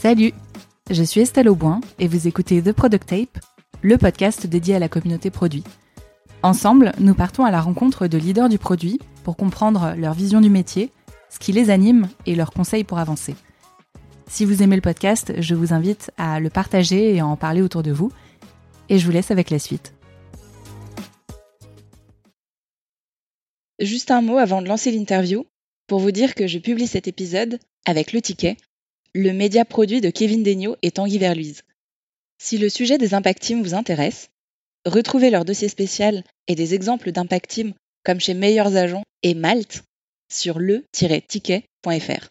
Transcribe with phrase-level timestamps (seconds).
[0.00, 0.32] Salut,
[0.92, 3.44] je suis Estelle Auboin et vous écoutez The Product Tape,
[3.82, 5.64] le podcast dédié à la communauté produit.
[6.44, 10.50] Ensemble, nous partons à la rencontre de leaders du produit pour comprendre leur vision du
[10.50, 10.92] métier,
[11.30, 13.34] ce qui les anime et leurs conseils pour avancer.
[14.28, 17.60] Si vous aimez le podcast, je vous invite à le partager et à en parler
[17.60, 18.12] autour de vous.
[18.88, 19.94] Et je vous laisse avec la suite.
[23.80, 25.44] Juste un mot avant de lancer l'interview
[25.88, 28.58] pour vous dire que je publie cet épisode avec le ticket,
[29.18, 31.62] le média produit de Kevin Degnaud et Tanguy Verluise.
[32.40, 34.28] Si le sujet des Impact Teams vous intéresse,
[34.86, 39.82] retrouvez leur dossier spécial et des exemples d'Impact Team comme chez Meilleurs Agents et Malte
[40.32, 42.28] sur le-ticket.fr.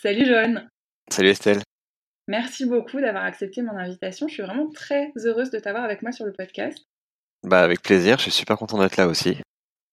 [0.00, 0.68] Salut Joanne.
[1.10, 1.62] Salut Estelle.
[2.28, 4.28] Merci beaucoup d'avoir accepté mon invitation.
[4.28, 6.78] Je suis vraiment très heureuse de t'avoir avec moi sur le podcast.
[7.42, 9.36] Bah avec plaisir, je suis super content d'être là aussi.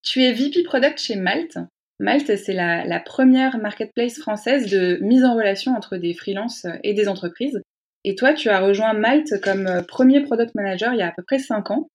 [0.04, 1.58] Tu es VP Product chez Malte.
[2.00, 7.08] Malte, c'est la, première marketplace française de mise en relation entre des freelances et des
[7.08, 7.62] entreprises.
[8.04, 11.24] Et toi, tu as rejoint Malte comme premier product manager il y a à peu
[11.24, 11.88] près 5 ans.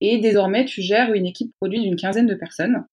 [0.00, 2.84] Et désormais, tu gères une équipe produit d'une quinzaine de personnes.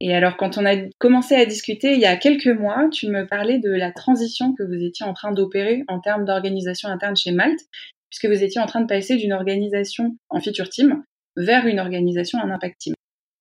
[0.00, 3.26] Et alors, quand on a commencé à discuter il y a quelques mois, tu me
[3.26, 7.32] parlais de la transition que vous étiez en train d'opérer en termes d'organisation interne chez
[7.32, 7.60] Malte,
[8.08, 11.02] puisque vous étiez en train de passer d'une organisation en feature team
[11.36, 12.94] vers une organisation en impact team.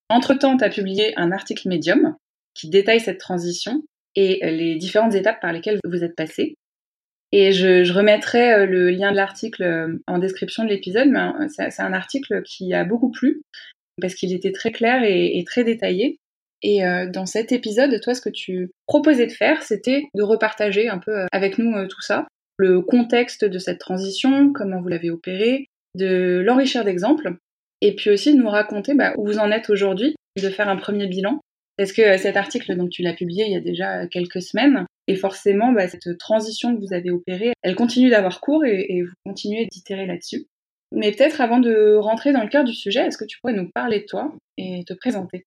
[0.10, 2.16] Entre-temps, tu as publié un article Medium
[2.58, 3.84] qui détaille cette transition
[4.16, 6.56] et les différentes étapes par lesquelles vous êtes passé.
[7.32, 11.48] Et je, remettrai euh, le lien de l'article euh, en description de l'épisode, mais euh,
[11.50, 13.42] c'est un article qui a beaucoup plu
[14.02, 16.20] parce qu'il était très clair et, très détaillé.
[16.64, 20.88] Et euh, dans cet épisode, toi, ce que tu proposais de faire, c'était de repartager
[20.88, 25.68] un peu avec nous tout ça, le contexte de cette transition, comment vous l'avez opéré,
[25.96, 27.36] de l'enrichir d'exemples,
[27.82, 30.78] et puis aussi de nous raconter bah, où vous en êtes aujourd'hui, de faire un
[30.78, 31.40] premier bilan.
[31.78, 34.86] Parce que euh, cet article, donc tu l'as publié il y a déjà quelques semaines,
[35.08, 39.14] et forcément, bah, cette transition que vous avez opérée, elle continue d'avoir cours et, vous
[39.26, 40.48] continuez d'itérer là-dessus.
[40.94, 43.70] Mais peut-être avant de rentrer dans le cœur du sujet, est-ce que tu pourrais nous
[43.74, 45.46] parler de toi et te présenter?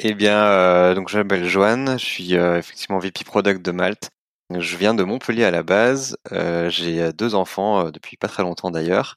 [0.00, 4.10] Eh bien, euh, donc je m'appelle Joanne, je suis euh, effectivement VP Product de Malte.
[4.50, 6.16] Je viens de Montpellier à la base.
[6.32, 9.14] Euh, j'ai deux enfants depuis pas très longtemps d'ailleurs,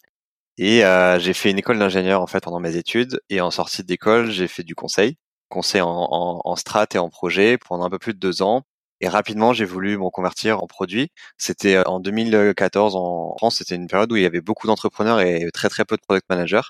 [0.57, 0.83] et
[1.19, 3.19] j'ai fait une école d'ingénieur en fait pendant mes études.
[3.29, 5.17] Et en sortie d'école, j'ai fait du conseil,
[5.49, 8.63] conseil en, en, en strat et en projet pendant un peu plus de deux ans.
[9.01, 11.09] Et rapidement, j'ai voulu me convertir en produit.
[11.37, 13.57] C'était en 2014 en France.
[13.57, 16.25] C'était une période où il y avait beaucoup d'entrepreneurs et très très peu de product
[16.29, 16.61] managers.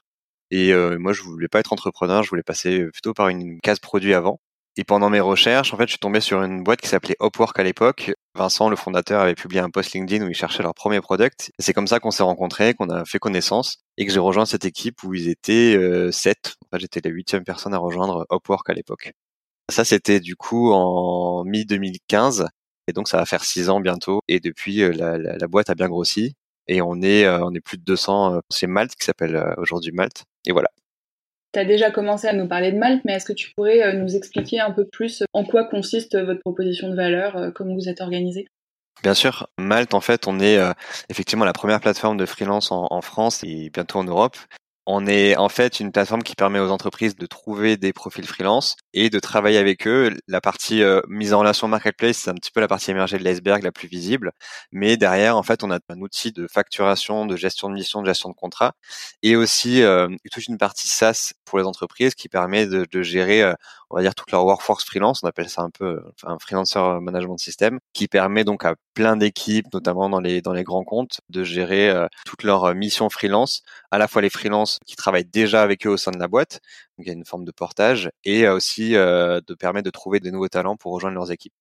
[0.51, 3.79] Et euh, moi, je voulais pas être entrepreneur, je voulais passer plutôt par une case
[3.79, 4.39] produit avant.
[4.79, 7.57] Et pendant mes recherches, en fait, je suis tombé sur une boîte qui s'appelait Upwork
[7.59, 8.11] à l'époque.
[8.35, 11.51] Vincent, le fondateur, avait publié un post LinkedIn où il cherchait leur premier product.
[11.57, 14.65] C'est comme ça qu'on s'est rencontrés, qu'on a fait connaissance et que j'ai rejoint cette
[14.65, 16.55] équipe où ils étaient euh, sept.
[16.65, 19.13] En fait, j'étais la huitième personne à rejoindre Upwork à l'époque.
[19.69, 22.47] Ça, c'était du coup en mi-2015.
[22.87, 24.21] Et donc, ça va faire six ans bientôt.
[24.27, 26.35] Et depuis, euh, la, la, la boîte a bien grossi
[26.67, 29.91] et on est euh, on est plus de 200 c'est Malte qui s'appelle euh, aujourd'hui
[29.91, 30.69] Malte et voilà.
[31.57, 33.93] Tu as déjà commencé à nous parler de Malte, mais est-ce que tu pourrais euh,
[33.93, 37.99] nous expliquer un peu plus en quoi consiste votre proposition de valeur, comment vous êtes
[37.99, 38.47] organisé?
[39.01, 40.59] Bien sûr, Malte, en fait, on est
[41.09, 44.37] effectivement la première plateforme de freelance en, France et bientôt en Europe.
[44.89, 48.77] On est en fait une plateforme qui permet aux entreprises de trouver des profils freelance
[48.93, 50.15] et de travailler avec eux.
[50.29, 53.23] La partie euh, mise en relation marketplace, c'est un petit peu la partie émergée de
[53.25, 54.31] l'iceberg, la plus visible.
[54.71, 58.07] Mais derrière, en fait, on a un outil de facturation, de gestion de mission, de
[58.07, 58.75] gestion de contrat,
[59.23, 63.41] et aussi euh, toute une partie SaaS pour les entreprises qui permet de, de gérer,
[63.43, 63.55] euh,
[63.89, 65.21] on va dire, toute leur workforce freelance.
[65.21, 69.67] On appelle ça un peu un freelancer management system, qui permet donc à plein d'équipes,
[69.73, 73.97] notamment dans les dans les grands comptes, de gérer euh, toutes leurs missions freelance, à
[73.97, 76.59] la fois les freelances qui travaillent déjà avec eux au sein de la boîte.
[76.97, 80.19] Donc il y a une forme de portage et aussi euh, de permettre de trouver
[80.19, 81.53] des nouveaux talents pour rejoindre leurs équipes.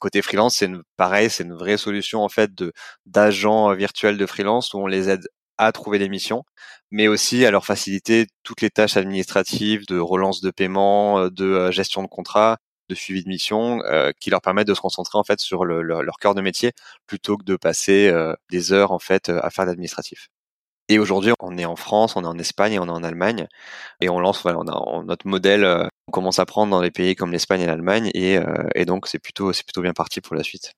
[0.00, 2.72] Côté freelance, c'est pareil, c'est une vraie solution en fait de
[3.06, 5.26] d'agents virtuels de freelance où on les aide
[5.58, 6.44] à trouver des missions,
[6.90, 11.44] mais aussi à leur faciliter toutes les tâches administratives de relance de paiement, euh, de
[11.44, 12.58] euh, gestion de contrat,
[12.88, 15.82] de suivi de mission, euh, qui leur permettent de se concentrer en fait sur le,
[15.82, 16.72] leur, cœur de métier
[17.06, 20.28] plutôt que de passer euh, des heures en fait à faire l'administratif.
[20.88, 23.48] Et aujourd'hui, on est en France, on est en Espagne et on est en Allemagne.
[24.00, 24.60] Et on lance, voilà,
[25.04, 28.10] notre modèle, euh, on commence à prendre dans des pays comme l'Espagne et l'Allemagne.
[28.14, 30.72] Et, euh, et, donc, c'est plutôt, c'est plutôt bien parti pour la suite.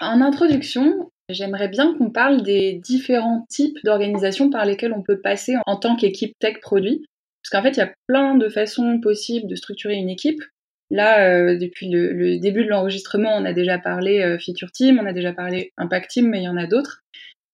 [0.00, 5.56] En introduction, j'aimerais bien qu'on parle des différents types d'organisations par lesquelles on peut passer
[5.66, 7.04] en tant qu'équipe tech produit.
[7.42, 10.42] Parce qu'en fait, il y a plein de façons possibles de structurer une équipe.
[10.90, 15.06] Là, euh, depuis le, le, début de l'enregistrement, on a déjà parlé feature team, on
[15.06, 17.00] a déjà parlé impact team, mais il y en a d'autres.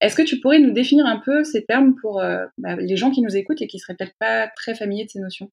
[0.01, 3.11] Est-ce que tu pourrais nous définir un peu ces termes pour euh, bah, les gens
[3.11, 5.51] qui nous écoutent et qui seraient peut-être pas très familiers de ces notions?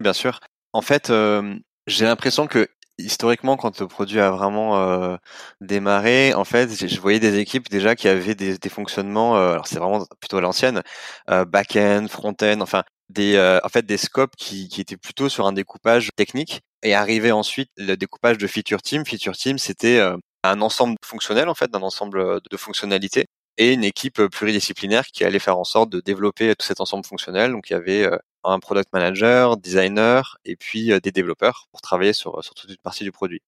[0.00, 0.40] Bien sûr.
[0.74, 1.54] En fait, euh,
[1.86, 5.16] j'ai l'impression que historiquement, quand le produit a vraiment euh,
[5.62, 9.36] démarré, en fait, je voyais des équipes déjà qui avaient des, fonctionnements.
[9.36, 10.82] Alors c'est vraiment plutôt à l'ancienne,
[11.28, 16.60] back-end, front-end, enfin des, en fait, des scopes qui, étaient plutôt sur un découpage technique.
[16.82, 19.04] Et arrivé ensuite le découpage de feature team.
[19.04, 20.00] Feature team, c'était
[20.42, 23.26] un ensemble fonctionnel en fait, d'un ensemble de fonctionnalités
[23.58, 27.52] et une équipe pluridisciplinaire qui allait faire en sorte de développer tout cet ensemble fonctionnel.
[27.52, 28.08] Donc il y avait
[28.44, 33.12] un product manager, designer et puis des développeurs pour travailler sur, toute une partie du
[33.12, 33.42] produit.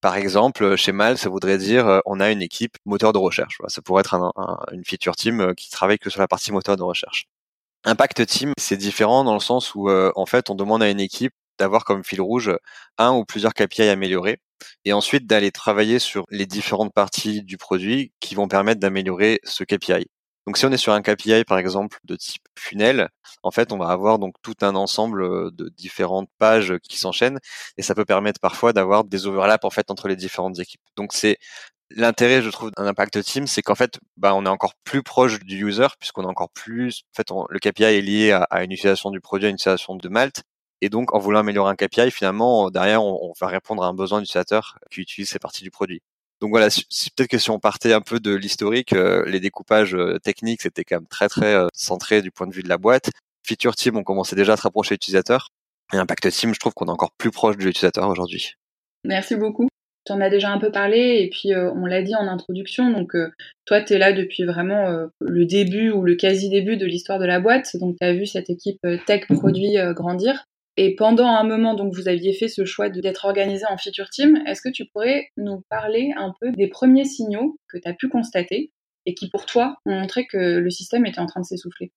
[0.00, 3.58] Par exemple, chez Mal, ça voudrait dire on a une équipe moteur de recherche.
[3.68, 4.32] Ça pourrait être un,
[4.72, 7.26] une feature team qui travaille que sur la partie moteur de recherche.
[7.84, 11.32] Impact team, c'est différent dans le sens où en fait on demande à une équipe
[11.58, 12.52] d'avoir comme fil rouge
[12.98, 14.40] un ou plusieurs KPI améliorés
[14.84, 19.64] et ensuite d'aller travailler sur les différentes parties du produit qui vont permettre d'améliorer ce
[19.64, 20.06] KPI.
[20.48, 23.10] Donc si on est sur un KPI par exemple de type funnel,
[23.42, 27.38] en fait on va avoir donc tout un ensemble euh, de différentes pages qui s'enchaînent
[27.76, 30.80] et ça peut permettre parfois d'avoir des overlaps en fait entre les différentes équipes.
[30.96, 31.36] Donc c'est
[31.90, 35.38] l'intérêt je trouve d'un impact team, c'est qu'en fait bah, on est encore plus proche
[35.40, 39.10] du user puisqu'on est encore plus en fait le KPI est lié à, une utilisation
[39.10, 40.44] du produit, à une utilisation de Malte
[40.80, 44.20] et donc, en voulant améliorer un KPI, finalement, derrière, on, va répondre à un besoin
[44.20, 46.02] d'utilisateur qui utilise ces parties du produit.
[46.40, 50.18] Donc voilà, peut-être que si on partait un peu de l'historique, euh, les découpages euh,
[50.18, 53.10] techniques, c'était quand même très très euh, centré du point de vue de la boîte.
[53.44, 55.48] Feature Team, on commençait déjà à se rapprocher de l'utilisateur.
[55.92, 58.54] Et Impact Team, je trouve qu'on est encore plus proche de l'utilisateur aujourd'hui.
[59.04, 59.68] Merci beaucoup.
[60.06, 62.90] Tu en as déjà un peu parlé et puis on l'a dit en introduction.
[62.90, 63.12] Donc
[63.64, 67.40] toi, tu es là depuis vraiment le début ou le quasi-début de l'histoire de la
[67.40, 67.76] boîte.
[67.76, 70.44] Donc tu as vu cette équipe tech produit grandir.
[70.80, 74.40] Et pendant un moment, donc, vous aviez fait ce choix d'être organisé en feature team.
[74.46, 78.08] Est-ce que tu pourrais nous parler un peu des premiers signaux que tu as pu
[78.08, 78.70] constater
[79.04, 81.90] et qui, pour toi, ont montré que le système était en train de s'essouffler?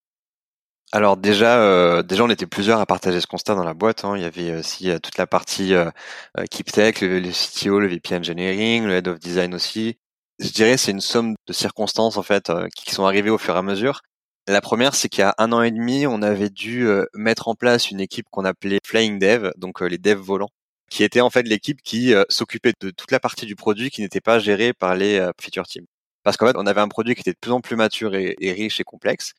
[0.92, 4.04] Alors déjà, euh, déjà on était plusieurs à partager ce constat dans la boîte.
[4.04, 4.18] Hein.
[4.18, 5.92] Il y avait aussi euh, toute la partie euh,
[6.50, 10.00] Keep Tech, le, le, CTO, le VP Engineering, le Head of Design aussi.
[10.40, 13.60] Je dirais c'est une somme de circonstances en fait qui sont arrivées au fur et
[13.60, 14.02] à mesure.
[14.48, 17.48] La première, c'est qu'il y a un an et demi, on avait dû euh, mettre
[17.48, 20.50] en place une équipe qu'on appelait Flying Dev, donc euh, les devs volants,
[20.90, 24.02] qui était en fait l'équipe qui euh, s'occupait de toute la partie du produit qui
[24.02, 25.86] n'était pas gérée par les feature teams.
[26.24, 28.36] Parce qu'en fait, on avait un produit qui était de plus en plus mature et,
[28.42, 29.34] riche et complexe,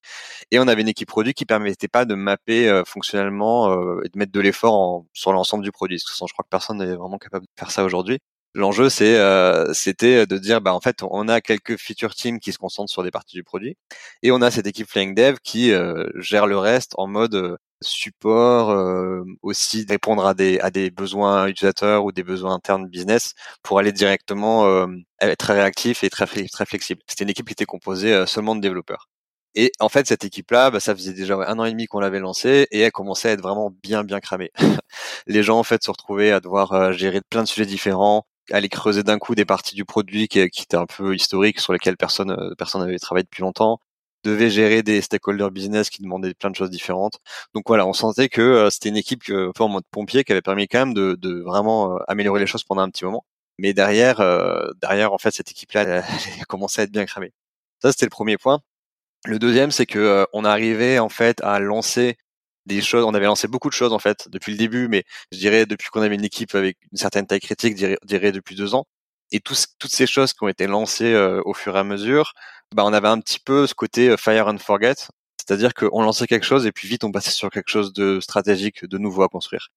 [0.51, 3.73] et on avait une équipe produit qui permettait pas de mapper fonctionnellement
[4.03, 5.99] et de mettre de l'effort sur l'ensemble du produit.
[5.99, 8.19] Parce que je crois que personne n'est vraiment capable de faire ça aujourd'hui.
[8.55, 12.53] L'enjeu, c'est, euh, c'était de dire, bah en fait, on a quelques feature teams qui
[12.53, 13.77] se concentrent sur des parties du produit,
[14.23, 17.57] et on a cette équipe Flying Dev qui euh, gère le reste en mode euh,
[17.81, 18.69] support,
[19.43, 23.91] aussi répondre à des à des besoins utilisateurs ou des besoins internes business pour aller
[23.91, 24.87] directement
[25.21, 27.03] être très réactif et très très flexible.
[27.09, 29.09] C'était une équipe qui était composée seulement de développeurs.
[29.55, 32.21] Et en fait, cette équipe-là, bah, ça faisait déjà un an et demi qu'on l'avait
[32.21, 34.53] lancée et elle commençait à être vraiment bien, bien cramée.
[35.27, 39.03] les gens, en fait, se retrouvaient à devoir gérer plein de sujets différents, aller creuser
[39.03, 42.55] d'un coup des parties du produit qui, étaient un peu historiques sur lesquelles personne euh,
[42.57, 43.81] personne n'avait travaillé depuis longtemps
[44.25, 47.19] devait gérer des stakeholders business qui demandaient plein de choses différentes.
[47.55, 50.33] Donc voilà, on sentait que euh, c'était une équipe un peu en mode pompier qui
[50.33, 53.25] avait permis quand même de, de vraiment euh, améliorer les choses pendant un petit moment.
[53.59, 54.19] Mais derrière,
[54.81, 56.05] derrière en fait, cette équipe-là, elle,
[56.39, 57.33] elle commençait à être bien cramée.
[57.83, 58.61] Ça, c'était le premier point.
[59.27, 62.17] Le deuxième, c'est que on arrivait en fait à lancer
[62.67, 63.05] des choses.
[63.05, 65.89] On avait lancé beaucoup de choses en fait depuis le début, mais je dirais depuis
[65.91, 68.85] qu'on avait une équipe avec une certaine taille critique, je dirais, depuis deux ans.
[69.33, 72.33] Et toutes ces choses qui ont été lancées euh, au fur et à mesure,
[72.75, 74.95] bah, on avait un petit peu ce côté euh, fire and forget,
[75.39, 78.85] c'est-à-dire qu'on lançait quelque chose et puis vite on passait sur quelque chose de stratégique,
[78.85, 79.69] de nouveau à construire.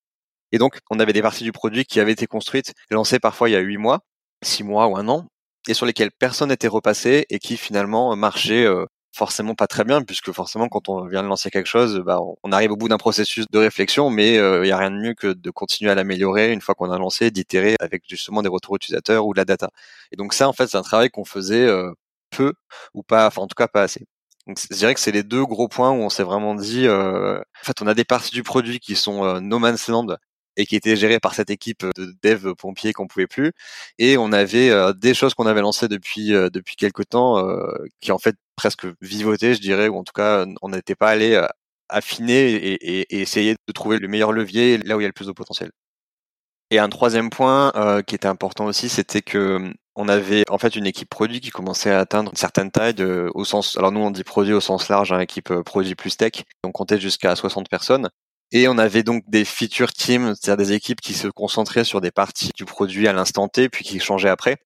[0.52, 3.54] Et donc on avait des parties du produit qui avaient été construites, lancées parfois il
[3.54, 4.02] y a huit mois,
[4.44, 5.28] six mois ou un an,
[5.68, 8.86] et sur lesquelles personne n'était repassé et qui finalement marchaient euh,
[9.16, 12.52] forcément pas très bien puisque forcément quand on vient de lancer quelque chose, bah, on
[12.52, 15.14] arrive au bout d'un processus de réflexion, mais il euh, y a rien de mieux
[15.14, 18.76] que de continuer à l'améliorer une fois qu'on a lancé, d'itérer avec justement des retours
[18.76, 19.70] utilisateurs ou de la data.
[20.12, 21.92] Et donc ça, en fait, c'est un travail qu'on faisait euh,
[22.30, 22.54] peu
[22.94, 24.06] ou pas, enfin en tout cas pas assez.
[24.48, 27.40] Donc je dirais que c'est les deux gros points où on s'est vraiment dit, euh,
[27.40, 30.18] en fait, on a des parties du produit qui sont no man's land
[30.58, 33.52] et qui était géré par cette équipe de dev pompiers qu'on pouvait plus.
[34.00, 37.72] Et on avait euh, des choses qu'on avait lancées depuis euh, depuis quelques temps euh,
[38.02, 41.42] qui en fait presque vivotaient, je dirais, ou en tout cas on n'était pas allé
[41.90, 45.14] affiner et, et, essayer de trouver le meilleur levier là où il y a le
[45.14, 45.72] plus de potentiel.
[46.72, 47.72] Et un troisième point
[48.08, 51.92] qui était important aussi, c'était que on avait en fait une équipe produit qui commençait
[51.92, 54.90] à atteindre une certaine taille de, au sens alors nous on dit produit au sens
[54.90, 58.10] large, hein, équipe produit plus tech, on comptait jusqu'à 60 personnes
[58.52, 62.12] et on avait donc des feature teams, c'est-à-dire des équipes qui se concentraient sur des
[62.12, 64.58] parties du produit à l'instant T, puis qui changeaient après.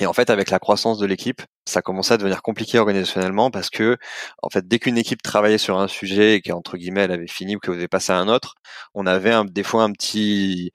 [0.00, 3.70] Et en fait, avec la croissance de l'équipe, ça commençait à devenir compliqué organisationnellement parce
[3.70, 3.96] que,
[4.42, 7.56] en fait, dès qu'une équipe travaillait sur un sujet et qu'entre guillemets elle avait fini
[7.56, 8.56] ou qu'elle avait passé à un autre,
[8.94, 10.72] on avait un, des fois un petit,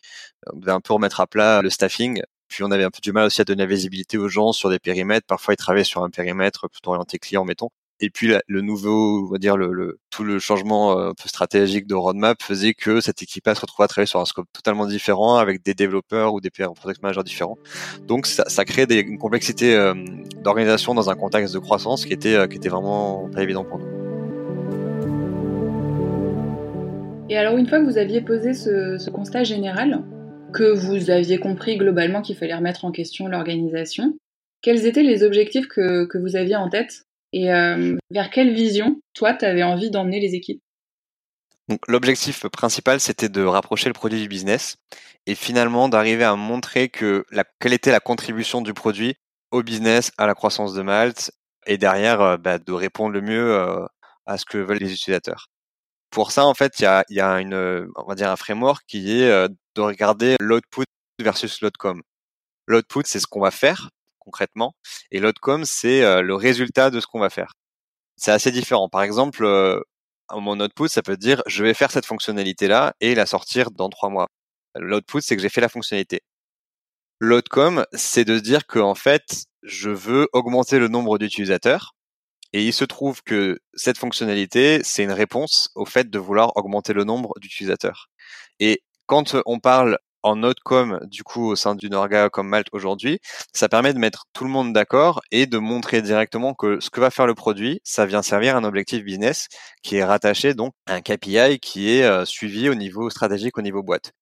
[0.53, 2.21] on devait un peu remettre à plat le staffing.
[2.47, 4.69] Puis on avait un peu du mal aussi à donner la visibilité aux gens sur
[4.69, 5.27] des périmètres.
[5.27, 7.69] Parfois, ils travaillaient sur un périmètre plutôt orienté client, mettons.
[8.01, 11.85] Et puis le nouveau, on va dire le, tout le changement euh, un peu stratégique
[11.85, 15.35] de roadmap faisait que cette équipe-là se retrouvait à travailler sur un scope totalement différent
[15.35, 17.57] avec des développeurs ou des product managers différents.
[18.07, 19.93] Donc ça, ça crée des, une complexité euh,
[20.43, 23.79] d'organisation dans un contexte de croissance qui était euh, qui était vraiment pas évident pour
[23.79, 23.87] nous.
[27.29, 30.03] Et alors une fois que vous aviez posé ce, ce constat général,
[30.53, 34.17] que vous aviez compris globalement qu'il fallait remettre en question l'organisation,
[34.61, 39.01] quels étaient les objectifs que, que vous aviez en tête et euh, vers quelle vision,
[39.13, 40.61] toi, tu avais envie d'emmener les équipes?
[41.87, 44.77] L'objectif principal, c'était de rapprocher le produit du business
[45.27, 47.23] et finalement d'arriver à montrer que
[47.59, 49.15] quelle était la contribution du produit
[49.51, 51.31] au business, à la croissance de Malte
[51.67, 53.85] et derrière euh, bah, de répondre le mieux euh,
[54.25, 55.47] à ce que veulent les utilisateurs.
[56.09, 57.53] Pour ça, en fait, il y a, y a une,
[57.95, 60.85] on va dire un framework qui est de regarder l'output
[61.19, 62.01] versus l'outcome.
[62.65, 63.91] L'output, c'est ce qu'on va faire
[64.29, 64.75] concrètement.
[65.11, 67.53] Et l'outcome, c'est le résultat de ce qu'on va faire.
[68.15, 68.89] C'est assez différent.
[68.89, 69.43] Par exemple,
[70.31, 74.09] mon output, ça peut dire je vais faire cette fonctionnalité-là et la sortir dans trois
[74.09, 74.27] mois.
[74.75, 76.21] L'output, c'est que j'ai fait la fonctionnalité.
[77.19, 81.95] L'outcome, c'est de dire que en fait, je veux augmenter le nombre d'utilisateurs.
[82.53, 86.93] Et il se trouve que cette fonctionnalité, c'est une réponse au fait de vouloir augmenter
[86.93, 88.09] le nombre d'utilisateurs.
[88.59, 93.19] Et quand on parle en outcome du coup au sein d'une orga comme Malte aujourd'hui,
[93.53, 96.99] ça permet de mettre tout le monde d'accord et de montrer directement que ce que
[96.99, 99.47] va faire le produit, ça vient servir un objectif business
[99.83, 103.61] qui est rattaché donc à un KPI qui est euh, suivi au niveau stratégique, au
[103.61, 104.13] niveau boîte.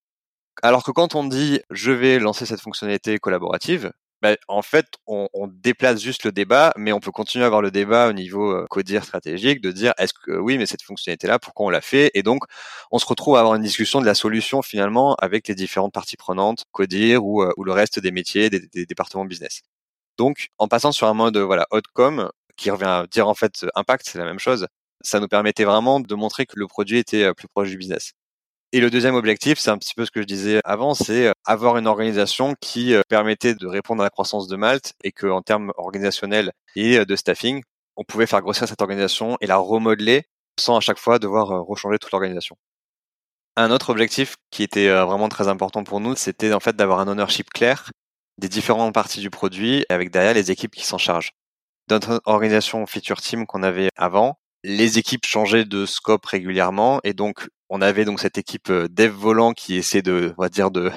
[0.64, 5.28] Alors que quand on dit je vais lancer cette fonctionnalité collaborative, bah, en fait, on,
[5.34, 8.52] on, déplace juste le débat, mais on peut continuer à avoir le débat au niveau
[8.52, 12.10] euh, codir stratégique, de dire est-ce que oui, mais cette fonctionnalité-là, pourquoi on l'a fait?
[12.16, 12.44] Et donc,
[12.92, 16.18] on se retrouve à avoir une discussion de la solution finalement avec les différentes parties
[16.18, 19.62] prenantes, codir ou, euh, ou le reste des métiers, des, des, départements business.
[20.18, 24.10] Donc, en passant sur un mode voilà outcome qui revient à dire en fait impact,
[24.10, 24.68] c'est la même chose.
[25.02, 28.14] Ça nous permettait vraiment de montrer que le produit était euh, plus proche du business.
[28.74, 31.34] Et le deuxième objectif, c'est un petit peu ce que je disais avant, c'est euh,
[31.46, 35.28] avoir une organisation qui euh, permettait de répondre à la croissance de Malte et que
[35.28, 37.64] en termes organisationnels et euh, de staffing,
[37.96, 40.26] on pouvait faire grossir cette organisation et la remodeler
[40.60, 42.58] sans à chaque fois devoir rechanger toute l'organisation.
[43.56, 47.08] Un autre objectif qui était vraiment très important pour nous, c'était en fait d'avoir un
[47.08, 47.90] ownership clair
[48.38, 51.32] des différentes parties du produit avec derrière les équipes qui s'en chargent.
[51.88, 57.14] Dans notre organisation feature team qu'on avait avant, les équipes changeaient de scope régulièrement et
[57.14, 60.72] donc on avait donc cette équipe euh, dev volant qui essaie de, on va dire,
[60.72, 60.92] de,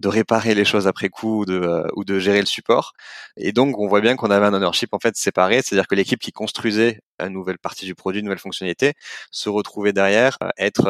[0.00, 2.92] de réparer les choses après coup ou de, euh, ou de gérer le support.
[3.36, 6.20] Et donc, on voit bien qu'on avait un ownership en fait séparé, c'est-à-dire que l'équipe
[6.20, 8.94] qui construisait une nouvelle partie du produit, une nouvelle fonctionnalité,
[9.30, 10.88] se retrouvait derrière euh, être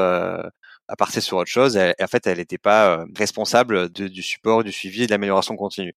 [0.88, 1.76] à partir sur autre chose.
[1.76, 5.94] Et, en fait, elle n'était pas responsable du support, du suivi et de l'amélioration continue.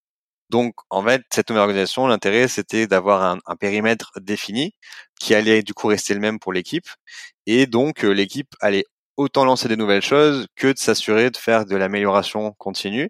[0.50, 4.76] Donc, en fait, cette nouvelle organisation, l'intérêt, c'était d'avoir un, un, périmètre défini
[5.24, 6.88] qui allait du coup rester le même pour l'équipe.
[7.46, 8.86] Et donc, l'équipe allait
[9.18, 13.10] autant lancer des nouvelles choses que de s'assurer de faire de l'amélioration continue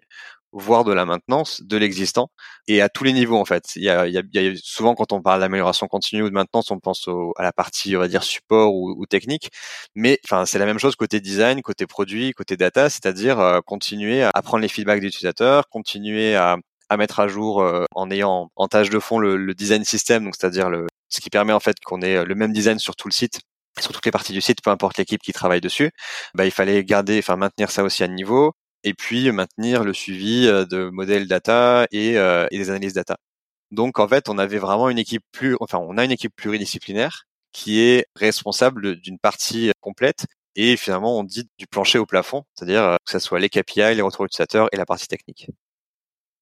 [0.52, 2.30] voire de la maintenance de l'existant
[2.68, 3.64] et à tous les niveaux en fait.
[3.76, 6.70] Il y a, il y a, souvent quand on parle d'amélioration continue ou de maintenance,
[6.70, 9.50] on pense à la partie on va dire support ou, technique,
[9.96, 14.22] mais enfin c'est la même chose côté design, côté produit, côté data, c'est-à-dire euh, continuer
[14.22, 16.56] à prendre les feedbacks des utilisateurs, continuer à,
[16.88, 20.24] à mettre à jour euh, en ayant en tâche de fond le, le design system,
[20.24, 23.08] donc c'est-à-dire le ce qui permet en fait qu'on ait le même design sur tout
[23.08, 23.40] le site
[23.80, 25.90] sur toutes les parties du site, peu importe l'équipe qui travaille dessus,
[26.34, 28.52] bah, il fallait garder, enfin maintenir ça aussi à niveau,
[28.84, 33.16] et puis maintenir le suivi euh, de modèles data et, euh, et des analyses data.
[33.70, 37.24] Donc en fait, on avait vraiment une équipe plus, enfin on a une équipe pluridisciplinaire
[37.52, 42.82] qui est responsable d'une partie complète et finalement on dit du plancher au plafond, c'est-à-dire
[42.84, 45.48] euh, que ce soit les KPI, les retours utilisateurs et la partie technique.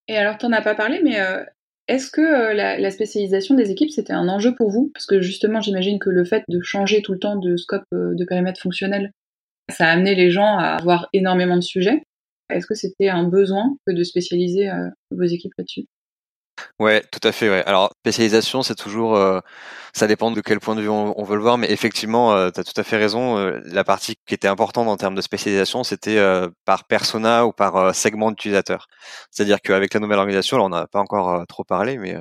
[0.08, 1.20] Et alors, tu n'en as pas parlé, mais
[1.92, 4.90] est-ce que euh, la, spécialisation des équipes, c'était un enjeu pour vous?
[4.94, 8.14] Parce que justement, j'imagine que le fait de changer tout le temps de scope euh,
[8.14, 9.12] de périmètre fonctionnel,
[9.68, 12.02] ça a amené les gens à avoir énormément de sujets.
[12.48, 15.84] Est-ce que c'était un besoin que de spécialiser euh, vos équipes là-dessus?
[16.78, 17.48] Ouais, tout à fait.
[17.48, 17.62] Ouais.
[17.66, 19.40] Alors spécialisation, c'est toujours, euh,
[19.94, 22.62] ça dépend de quel point de vue on, veut le voir, mais effectivement, euh, tu
[22.64, 23.38] tout à fait raison.
[23.38, 26.18] Euh, la partie qui était importante en termes de spécialisation, c'était
[26.64, 28.86] par persona ou par segment d'utilisateur.
[29.30, 32.16] C'est-à-dire qu'avec la nouvelle organisation, là, on n'a pas encore trop parlé, mais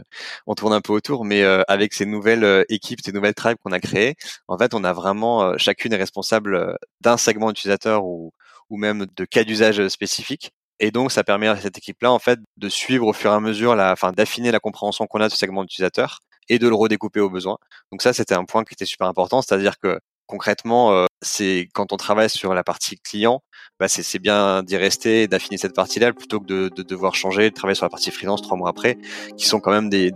[0.47, 1.25] on tourne un peu autour.
[1.25, 4.15] Mais avec ces nouvelles équipes, ces nouvelles tribes qu'on a créées,
[4.47, 8.31] en fait, on a vraiment chacune est responsable d'un segment d'utilisateur ou
[8.69, 10.51] même de cas d'usage spécifiques
[10.83, 13.39] Et donc, ça permet à cette équipe-là, en fait, de suivre au fur et à
[13.39, 16.19] mesure, la, enfin, d'affiner la compréhension qu'on a de ce segment d'utilisateur
[16.49, 17.57] et de le redécouper au besoin.
[17.91, 21.93] Donc ça, c'était un point qui était super important, c'est-à-dire que concrètement, euh, c'est quand
[21.93, 23.43] on travaille sur la partie client,
[23.79, 27.49] bah c'est bien d'y rester et d'affiner cette partie-là plutôt que de, de, devoir changer,
[27.51, 28.97] de travailler sur la partie freelance trois mois après,
[29.37, 30.11] qui sont quand même des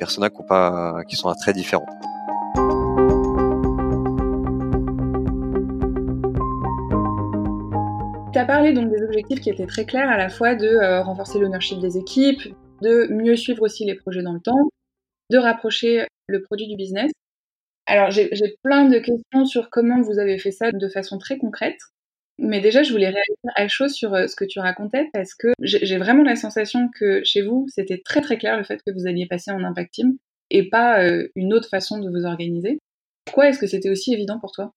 [0.48, 1.86] pas, qui sont très différents.
[8.36, 11.02] Tu as parlé donc des objectifs qui étaient très clairs, à la fois de euh,
[11.02, 14.60] renforcer l'ownership des équipes, de mieux suivre aussi les projets dans le temps,
[15.32, 17.12] de rapprocher le produit du business.
[17.86, 18.30] Alors j'ai
[18.62, 21.80] plein de questions sur comment vous avez fait ça de façon très concrète.
[22.38, 25.54] Mais déjà, je voulais réagir à chose sur euh, ce que tu racontais parce que
[25.62, 29.08] j'ai vraiment la sensation que chez vous, c'était très très clair le fait que vous
[29.08, 30.18] alliez passer en impact team
[30.50, 32.80] et pas euh, une autre façon de vous organiser.
[33.24, 34.74] Pourquoi est-ce que c'était aussi évident pour toi?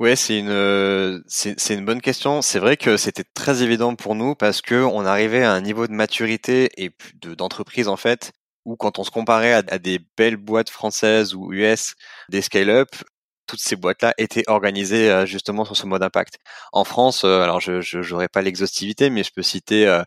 [0.00, 2.40] Ouais, c'est une c'est une bonne question.
[2.40, 5.88] C'est vrai que c'était très évident pour nous parce que on arrivait à un niveau
[5.88, 6.92] de maturité et
[7.36, 8.32] d'entreprise en fait
[8.64, 11.94] où quand on se comparait à, des belles boîtes françaises ou US,
[12.28, 12.88] des scale-up,
[13.46, 16.38] toutes ces boîtes-là étaient organisées euh, justement sur ce mode impact.
[16.72, 20.02] En France, euh, alors je n'aurais pas l'exhaustivité, mais je peux citer euh,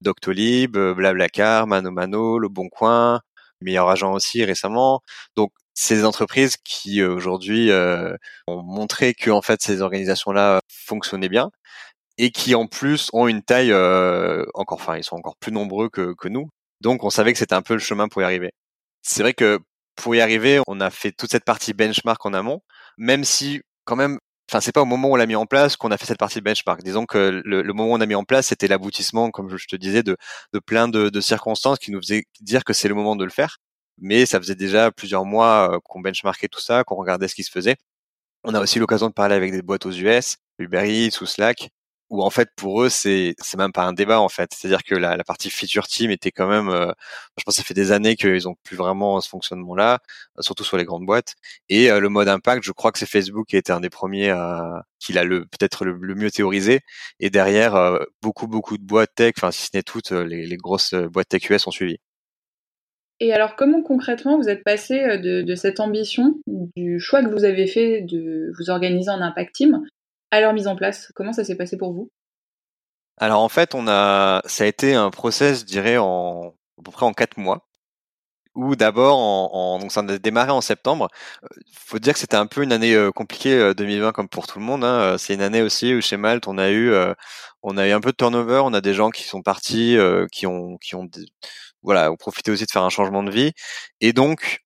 [0.00, 3.20] Doctolib, Blablacar, Mano Mano, Le Bon Coin,
[3.60, 5.00] Meilleur Agent aussi récemment.
[5.36, 8.16] Donc ces entreprises qui euh, aujourd'hui euh,
[8.46, 11.50] ont montré que en fait ces organisations-là fonctionnaient bien
[12.18, 15.88] et qui en plus ont une taille euh, encore, enfin ils sont encore plus nombreux
[15.90, 16.48] que, que nous.
[16.80, 18.52] Donc on savait que c'était un peu le chemin pour y arriver.
[19.02, 19.60] C'est vrai que
[19.96, 22.60] pour y arriver, on a fait toute cette partie benchmark en amont,
[22.98, 24.18] même si quand même
[24.50, 26.18] Enfin, c'est pas au moment où on l'a mis en place qu'on a fait cette
[26.18, 26.82] partie benchmark.
[26.82, 29.74] Disons que le, moment où on a mis en place, c'était l'aboutissement, comme je te
[29.74, 30.18] disais, de,
[30.52, 33.30] de plein de, de circonstances qui nous faisaient dire que c'est le moment de le
[33.30, 33.56] faire
[33.98, 37.50] mais ça faisait déjà plusieurs mois qu'on benchmarkait tout ça, qu'on regardait ce qui se
[37.50, 37.76] faisait.
[38.44, 41.70] On a aussi l'occasion de parler avec des boîtes aux US, Uber Eats ou Slack,
[42.10, 44.52] où en fait pour eux c'est c'est même pas un débat en fait.
[44.54, 47.74] C'est-à-dire que la, la, partie feature team était quand même, je pense que ça fait
[47.74, 50.00] des années qu'ils ont plus vraiment ce fonctionnement-là,
[50.40, 51.34] surtout sur les grandes boîtes.
[51.68, 54.30] Et le mode impact, je crois que c'est Facebook qui a été un des premiers
[54.30, 56.80] à, qui l'a le peut-être le, mieux théorisé.
[57.20, 60.94] Et derrière, beaucoup beaucoup de boîtes tech, enfin si ce n'est toutes les, les grosses
[60.94, 61.98] boîtes tech US ont suivi.
[63.20, 67.44] Et alors, comment concrètement vous êtes passé euh, de, cette ambition, du choix que vous
[67.44, 69.82] avez fait de vous organiser en impact team,
[70.30, 71.12] à leur mise en place?
[71.14, 72.10] Comment ça s'est passé pour vous?
[73.18, 76.90] Alors en fait, on a, ça a été un process, je dirais, en à peu
[76.90, 77.68] près en quatre mois.
[78.56, 81.08] Où d'abord, ça a démarré en septembre.
[81.42, 84.60] Euh, faut dire que c'était un peu une année euh, compliquée 2020 comme pour tout
[84.60, 84.84] le monde.
[84.84, 85.16] Hein.
[85.18, 86.92] C'est une année aussi où chez Malte, on a eu,
[87.62, 88.62] on a eu un peu de turnover.
[88.64, 89.96] On a des gens qui sont partis,
[90.30, 91.08] qui ont, qui ont
[91.84, 93.52] voilà, on profitait aussi de faire un changement de vie.
[94.00, 94.60] Et donc,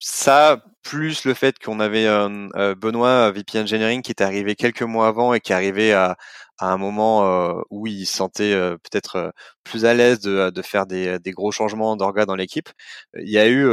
[0.00, 5.08] ça, plus le fait qu'on avait euh, Benoît, VP Engineering, qui était arrivé quelques mois
[5.08, 6.16] avant et qui arrivait à,
[6.58, 9.32] à un moment où il se sentait euh, peut-être
[9.64, 12.70] plus à l'aise de, de, faire des, des gros changements d'orgas dans l'équipe,
[13.14, 13.68] il y a eu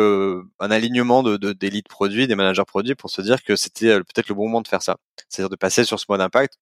[0.59, 3.97] un alignement de, de, des leads produits, des managers produits pour se dire que c'était
[3.99, 4.97] peut-être le bon moment de faire ça.
[5.29, 6.57] C'est-à-dire de passer sur ce mode impact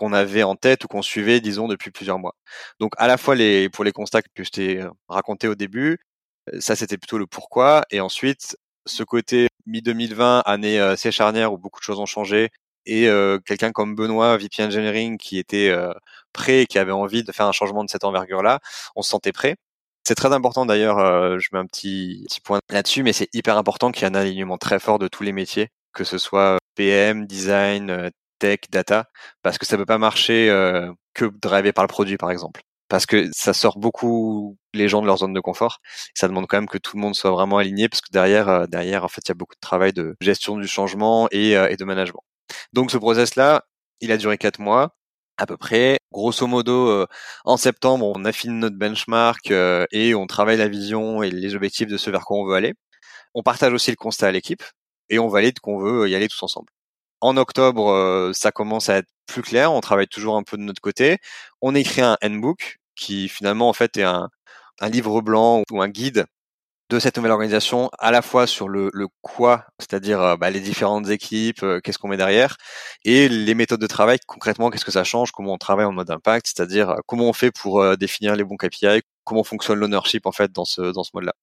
[0.00, 2.34] qu'on avait en tête ou qu'on suivait, disons, depuis plusieurs mois.
[2.80, 5.98] Donc, à la fois les, pour les constats que je t'ai raconté au début,
[6.52, 11.52] euh, ça c'était plutôt le pourquoi, et ensuite ce côté mi-2020, année euh, assez charnière
[11.52, 12.50] où beaucoup de choses ont changé,
[12.86, 15.74] et euh, quelqu'un comme Benoît, VP Engineering, qui était
[16.32, 18.60] prêt, qui avait envie de faire un changement de cette envergure-là,
[18.96, 19.56] on se sentait prêt.
[20.06, 20.98] C'est très important d'ailleurs,
[21.38, 24.14] je mets un petit, petit point là-dessus, mais c'est hyper important qu'il y ait un
[24.14, 28.10] alignement très fort de tous les métiers, que ce soit PM, design,
[28.40, 29.06] tech, data,
[29.42, 32.62] parce que ça peut pas marcher euh, que drivé par le produit, par exemple.
[32.88, 35.78] Parce que ça sort beaucoup les gens de leur zone de confort.
[36.14, 38.66] Ça demande quand même que tout le monde soit vraiment aligné, parce que derrière, euh,
[38.66, 41.68] derrière, en fait, il y a beaucoup de travail de gestion du changement et, euh,
[41.68, 42.24] et de management.
[42.72, 43.64] Donc ce process-là,
[44.00, 44.96] il a duré quatre mois
[45.38, 45.98] à peu près.
[46.12, 47.06] Grosso modo,
[47.44, 51.96] en septembre, on affine notre benchmark et on travaille la vision et les objectifs de
[51.96, 52.74] ce vers quoi on veut aller.
[53.34, 54.62] On partage aussi le constat à l'équipe
[55.08, 56.70] et on valide qu'on veut y aller tous ensemble.
[57.20, 59.72] En octobre, euh, ça commence à être plus clair.
[59.72, 61.18] On travaille toujours un peu de notre côté.
[61.60, 64.30] On écrit un handbook qui finalement en fait est un,
[64.82, 66.24] livre blanc ou un guide
[66.90, 68.90] de cette nouvelle organisation, à la fois sur le,
[69.22, 72.56] quoi, c'est-à-dire euh, bah, les différentes équipes, euh, qu'est-ce qu'on met derrière,
[73.04, 76.10] et les méthodes de travail, concrètement, qu'est-ce que ça change, comment on travaille en mode
[76.10, 80.50] impact, c'est-à-dire comment on fait pour définir les bons KPI, comment fonctionne l'ownership en fait
[80.52, 81.34] dans ce dans ce mode-là.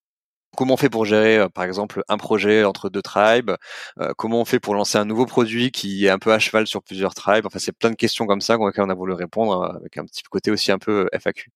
[0.56, 3.52] Comment on fait pour gérer, euh, par exemple, un projet entre deux tribes?
[4.00, 6.68] Euh, Comment on fait pour lancer un nouveau produit qui est un peu à cheval
[6.68, 7.46] sur plusieurs tribes?
[7.46, 10.06] Enfin, c'est plein de questions comme ça auxquelles on a voulu répondre euh, avec un
[10.06, 11.52] petit côté aussi un peu FAQ.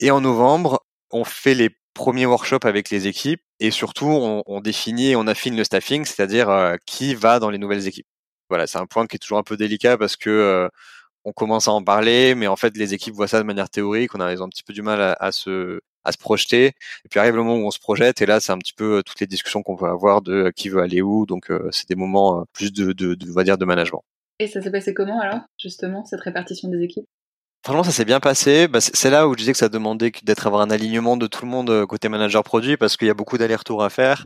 [0.00, 5.10] Et en novembre, on fait les premiers workshops avec les équipes et surtout, on, définit
[5.10, 8.06] et on affine le staffing, c'est-à-dire qui va dans les nouvelles équipes.
[8.48, 10.68] Voilà, c'est un point qui est toujours un peu délicat parce que
[11.24, 14.14] on commence à en parler, mais en fait, les équipes voient ça de manière théorique.
[14.14, 16.66] On a, ils ont un petit peu du mal à, se à se projeter.
[16.66, 19.02] Et puis arrive le moment où on se projette, et là, c'est un petit peu
[19.04, 21.26] toutes les discussions qu'on peut avoir de qui veut aller où.
[21.26, 24.04] Donc, c'est des moments plus de, de, de, on va dire, de management.
[24.38, 27.06] Et ça s'est passé comment alors, justement, cette répartition des équipes?
[27.64, 28.66] Franchement, ça s'est bien passé.
[28.66, 31.44] Bah, c'est là où je disais que ça demandait d'être avoir un alignement de tout
[31.44, 34.24] le monde euh, côté manager produit parce qu'il y a beaucoup d'allers-retours à faire.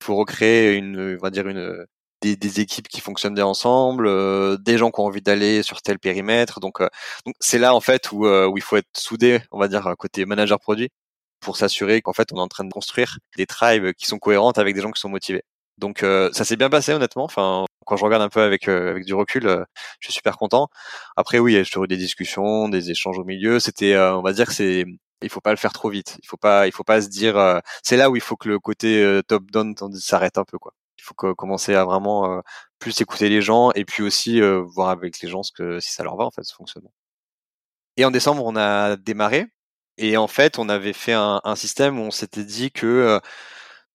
[0.00, 1.84] Il faut recréer une, on va dire une,
[2.22, 5.98] des, équipes qui fonctionnent bien ensemble, euh, des gens qui ont envie d'aller sur tel
[5.98, 6.60] périmètre.
[6.60, 6.88] Donc, euh,
[7.26, 10.24] donc c'est là en fait où, où il faut être soudé, on va dire côté
[10.24, 10.88] manager produit,
[11.40, 14.58] pour s'assurer qu'en fait on est en train de construire des tribes qui sont cohérentes
[14.58, 15.42] avec des gens qui sont motivés.
[15.78, 16.00] Donc
[16.32, 17.24] ça s'est bien passé honnêtement.
[17.24, 19.64] Enfin, quand je regarde un peu avec euh, avec du recul, euh,
[20.00, 20.68] je suis super content.
[21.16, 23.60] Après oui, toujours eu des discussions, des échanges au milieu.
[23.60, 24.84] C'était, euh, on va dire que c'est
[25.22, 26.18] il faut pas le faire trop vite.
[26.22, 27.60] Il faut pas, il faut pas se dire.
[27.82, 30.74] c'est là où il faut que le côté top down s'arrête un peu quoi.
[30.98, 32.42] Il faut commencer à vraiment
[32.78, 34.40] plus écouter les gens et puis aussi
[34.74, 36.92] voir avec les gens ce que si ça leur va en fait ce fonctionnement.
[37.96, 39.46] Et en décembre, on a démarré
[39.98, 43.20] et en fait, on avait fait un, un système où on s'était dit que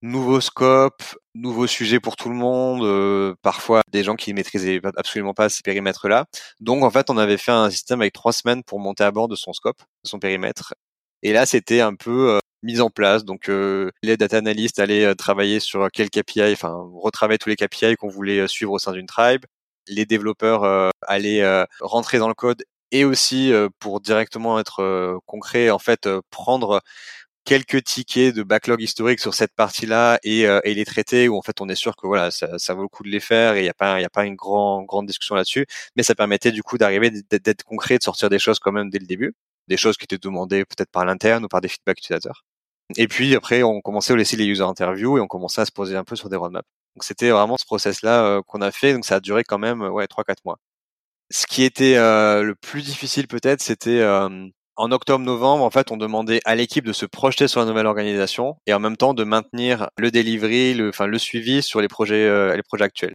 [0.03, 1.01] nouveau scope,
[1.33, 5.63] nouveau sujet pour tout le monde, euh, parfois des gens qui maîtrisaient absolument pas ces
[5.63, 6.25] périmètres-là.
[6.59, 9.29] Donc en fait, on avait fait un système avec trois semaines pour monter à bord
[9.29, 10.75] de son scope, de son périmètre.
[11.23, 13.23] Et là, c'était un peu euh, mise en place.
[13.23, 17.95] Donc euh, les data analysts allaient travailler sur quel KPI, enfin retravailler tous les KPI
[17.95, 19.45] qu'on voulait suivre au sein d'une tribe.
[19.87, 22.63] Les développeurs allaient rentrer dans le code
[22.93, 26.81] et aussi pour directement être concret, en fait, prendre
[27.45, 31.41] quelques tickets de backlog historique sur cette partie-là et, euh, et, les traiter où en
[31.41, 33.59] fait on est sûr que voilà ça, ça vaut le coup de les faire et
[33.59, 35.65] il n'y a pas il y a pas une grande grande discussion là-dessus.
[35.95, 38.99] Mais ça permettait du coup d'arriver d'être concret de sortir des choses quand même dès
[38.99, 39.35] le début.
[39.67, 42.45] Des choses qui étaient demandées peut-être par l'interne ou par des feedbacks utilisateurs.
[42.97, 45.71] Et puis après on commençait à laisser les user interviews et on commençait à se
[45.71, 46.67] poser un peu sur des roadmaps.
[46.95, 48.93] Donc c'était vraiment ce process là qu'on a fait.
[48.93, 50.59] Donc ça a duré quand même ouais trois quatre mois
[51.33, 54.01] ce qui était euh, le plus difficile peut-être c'était
[54.75, 58.55] en octobre-novembre, en fait, on demandait à l'équipe de se projeter sur la nouvelle organisation
[58.65, 62.25] et en même temps de maintenir le delivery, le, enfin le suivi sur les projets,
[62.25, 63.13] euh, les projets actuels.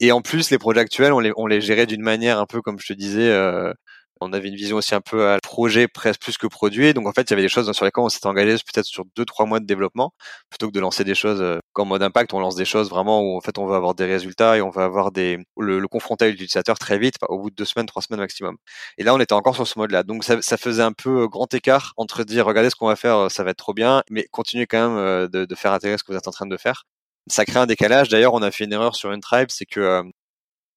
[0.00, 2.62] Et en plus, les projets actuels, on les, on les gérait d'une manière un peu
[2.62, 3.72] comme je te disais, euh,
[4.20, 6.94] on avait une vision aussi un peu à projet presque plus que produit.
[6.94, 9.04] Donc en fait, il y avait des choses sur lesquelles on s'était engagé peut-être sur
[9.16, 10.12] deux trois mois de développement
[10.50, 12.32] plutôt que de lancer des choses euh, comme mode impact.
[12.34, 14.70] On lance des choses vraiment où en fait on va avoir des résultats et on
[14.70, 17.86] va avoir des le, le confronter à l'utilisateur très vite au bout de deux semaines,
[17.86, 18.56] trois semaines maximum.
[18.98, 20.02] Et là, on était encore sur ce mode-là.
[20.02, 22.96] Donc ça, ça faisait un peu euh, grand écart entre dire regardez ce qu'on va
[22.96, 25.98] faire, ça va être trop bien, mais continuez quand même euh, de, de faire intégrer
[25.98, 26.84] ce que vous êtes en train de faire.
[27.28, 28.08] Ça crée un décalage.
[28.08, 30.02] D'ailleurs, on a fait une erreur sur une tribe, c'est que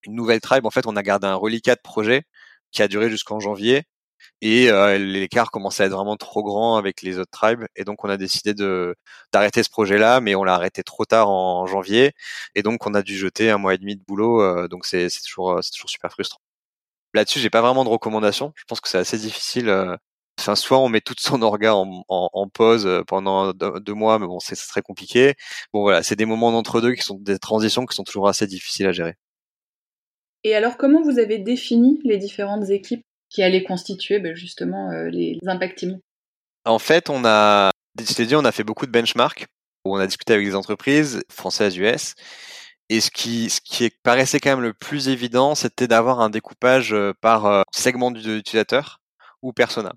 [0.04, 2.24] une nouvelle tribe, en fait, on a gardé un reliquat de projet
[2.72, 3.84] qui a duré jusqu'en janvier.
[4.42, 7.66] Et euh, l'écart commençait à être vraiment trop grand avec les autres tribes.
[7.76, 8.96] Et donc, on a décidé de
[9.34, 12.14] d'arrêter ce projet-là, mais on l'a arrêté trop tard en janvier.
[12.56, 14.42] Et donc, on a dû jeter un mois et demi de boulot.
[14.42, 16.40] Euh, donc, c'est toujours, c'est toujours super frustrant.
[17.14, 18.54] Là-dessus, j'ai pas vraiment de recommandations.
[18.56, 19.70] Je pense que c'est assez difficile.
[19.70, 19.96] Euh,
[20.56, 24.56] soit on met toute son orga en, en, pause pendant deux, mois, mais bon, c'est
[24.56, 25.36] très compliqué.
[25.74, 28.88] Bon, voilà, c'est des moments d'entre-deux qui sont des transitions qui sont toujours assez difficiles
[28.88, 29.16] à gérer.
[30.44, 35.10] Et alors, comment vous avez défini les différentes équipes qui allaient constituer ben, justement euh,
[35.10, 35.86] les Impact
[36.66, 39.46] En fait, on a, je t'ai dit, on a fait beaucoup de benchmarks
[39.86, 42.16] où on a discuté avec des entreprises françaises, US.
[42.90, 46.94] Et ce qui, ce qui paraissait quand même le plus évident, c'était d'avoir un découpage
[46.94, 49.00] euh, par euh, segment d'utilisateur
[49.42, 49.94] ou persona.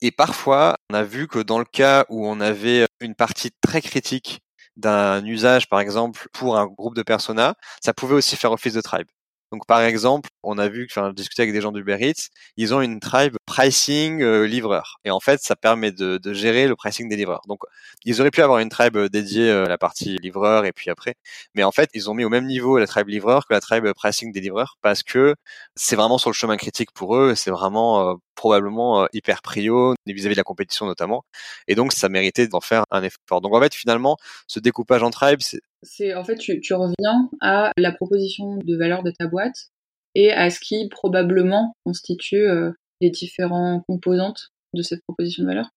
[0.00, 3.80] Et parfois, on a vu que dans le cas où on avait une partie très
[3.80, 4.40] critique
[4.76, 7.54] d'un usage, par exemple, pour un groupe de persona,
[7.84, 9.06] ça pouvait aussi faire office de tribe.
[9.52, 12.80] Donc par exemple, on a vu, enfin, discuter avec des gens d'Uber Eats, ils ont
[12.80, 14.98] une tribe pricing euh, livreur.
[15.04, 17.42] Et en fait, ça permet de, de, gérer le pricing des livreurs.
[17.48, 17.60] Donc
[18.04, 20.90] ils auraient pu avoir une tribe euh, dédiée euh, à la partie livreur et puis
[20.90, 21.16] après.
[21.54, 23.92] Mais en fait, ils ont mis au même niveau la tribe livreur que la tribe
[23.92, 25.34] pricing des livreurs parce que
[25.76, 27.34] c'est vraiment sur le chemin critique pour eux.
[27.34, 31.24] C'est vraiment probablement hyper prio vis-à-vis de la compétition notamment.
[31.68, 33.40] Et donc ça méritait d'en faire un effort.
[33.42, 35.40] Donc en fait, finalement, ce découpage en tribes,
[35.82, 39.70] c'est en fait tu, tu, reviens à la proposition de valeur de ta boîte
[40.14, 45.70] et à ce qui probablement constitue euh, les différentes composantes de cette proposition de valeur.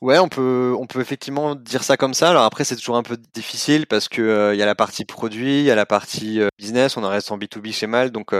[0.00, 2.30] Ouais, on peut on peut effectivement dire ça comme ça.
[2.30, 5.04] Alors après c'est toujours un peu difficile parce que euh, il y a la partie
[5.04, 8.12] produit, il y a la partie euh, business, on en reste en B2B chez Mal.
[8.12, 8.32] Donc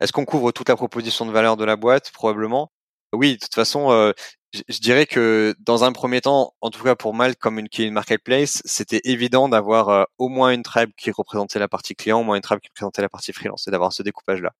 [0.00, 2.10] est-ce qu'on couvre toute la proposition de valeur de la boîte?
[2.12, 2.70] Probablement.
[3.12, 4.12] Oui, de toute façon,
[4.52, 7.90] je, dirais que dans un premier temps, en tout cas pour Mal, comme une, qui
[7.90, 12.24] marketplace, c'était évident d'avoir euh, au moins une tribe qui représentait la partie client, au
[12.24, 14.52] moins une tribe qui représentait la partie freelance, et d'avoir ce découpage-là.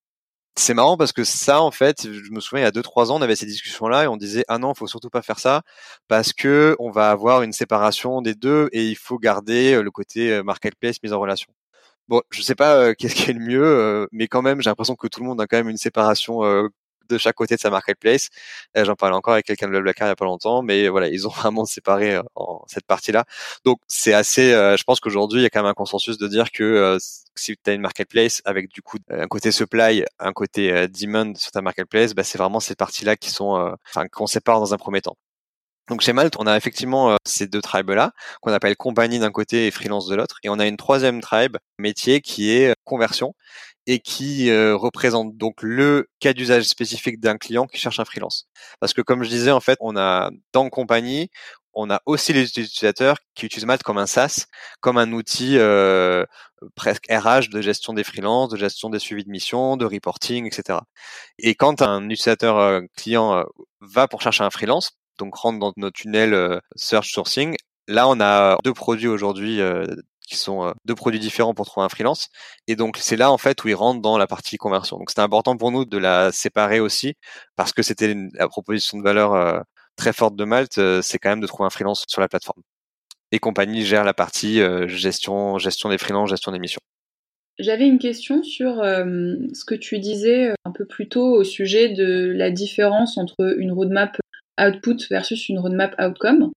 [0.57, 3.11] C'est marrant parce que ça, en fait, je me souviens il y a deux trois
[3.11, 5.63] ans, on avait ces discussions-là et on disait ah non, faut surtout pas faire ça
[6.09, 9.91] parce que on va avoir une séparation des deux et il faut garder euh, le
[9.91, 11.53] côté euh, marketplace mise en relation.
[12.09, 15.07] Bon, je sais pas qu'est-ce qui est le mieux, mais quand même, j'ai l'impression que
[15.09, 16.43] tout le monde a quand même une séparation
[17.09, 18.29] de chaque côté de sa marketplace.
[18.75, 21.27] J'en parlais encore avec quelqu'un de Blablacar il y a pas longtemps, mais voilà, ils
[21.27, 23.25] ont vraiment séparé en cette partie-là.
[23.65, 26.51] Donc c'est assez, je pense qu'aujourd'hui il y a quand même un consensus de dire
[26.51, 26.99] que
[27.35, 31.51] si tu as une marketplace avec du coup un côté supply, un côté demand sur
[31.53, 35.01] ta marketplace, bah, c'est vraiment ces parties-là qui sont, enfin qu'on sépare dans un premier
[35.01, 35.17] temps.
[35.93, 39.71] Donc chez Malte, on a effectivement ces deux tribes-là, qu'on appelle compagnie d'un côté et
[39.71, 40.39] freelance de l'autre.
[40.43, 43.35] Et on a une troisième tribe, métier, qui est conversion
[43.87, 48.49] et qui représente donc le cas d'usage spécifique d'un client qui cherche un freelance.
[48.81, 51.29] Parce que comme je disais, en fait, on a dans compagnie,
[51.75, 54.47] on a aussi les utilisateurs qui utilisent Malte comme un SaaS,
[54.81, 55.59] comme un outil
[56.75, 60.79] presque RH de gestion des freelances, de gestion des suivis de mission, de reporting, etc.
[61.39, 63.45] Et quand un utilisateur client
[63.83, 67.57] va pour chercher un freelance, donc rentre dans notre tunnel search sourcing,
[67.89, 69.61] là on a deux produits aujourd'hui
[70.29, 72.29] qui sont deux produits différents pour trouver un freelance.
[72.69, 74.99] Et donc c'est là en fait où ils rentrent dans la partie conversion.
[74.99, 77.15] Donc c'était important pour nous de la séparer aussi
[77.57, 79.65] parce que c'était la proposition de valeur
[79.97, 82.63] très forte de Malte, c'est quand même de trouver un freelance sur la plateforme.
[83.31, 86.81] Et compagnie gère la partie gestion, gestion des freelances, gestion des missions.
[87.59, 92.33] J'avais une question sur ce que tu disais un peu plus tôt au sujet de
[92.35, 94.17] la différence entre une roadmap
[94.61, 96.51] output versus une roadmap outcome.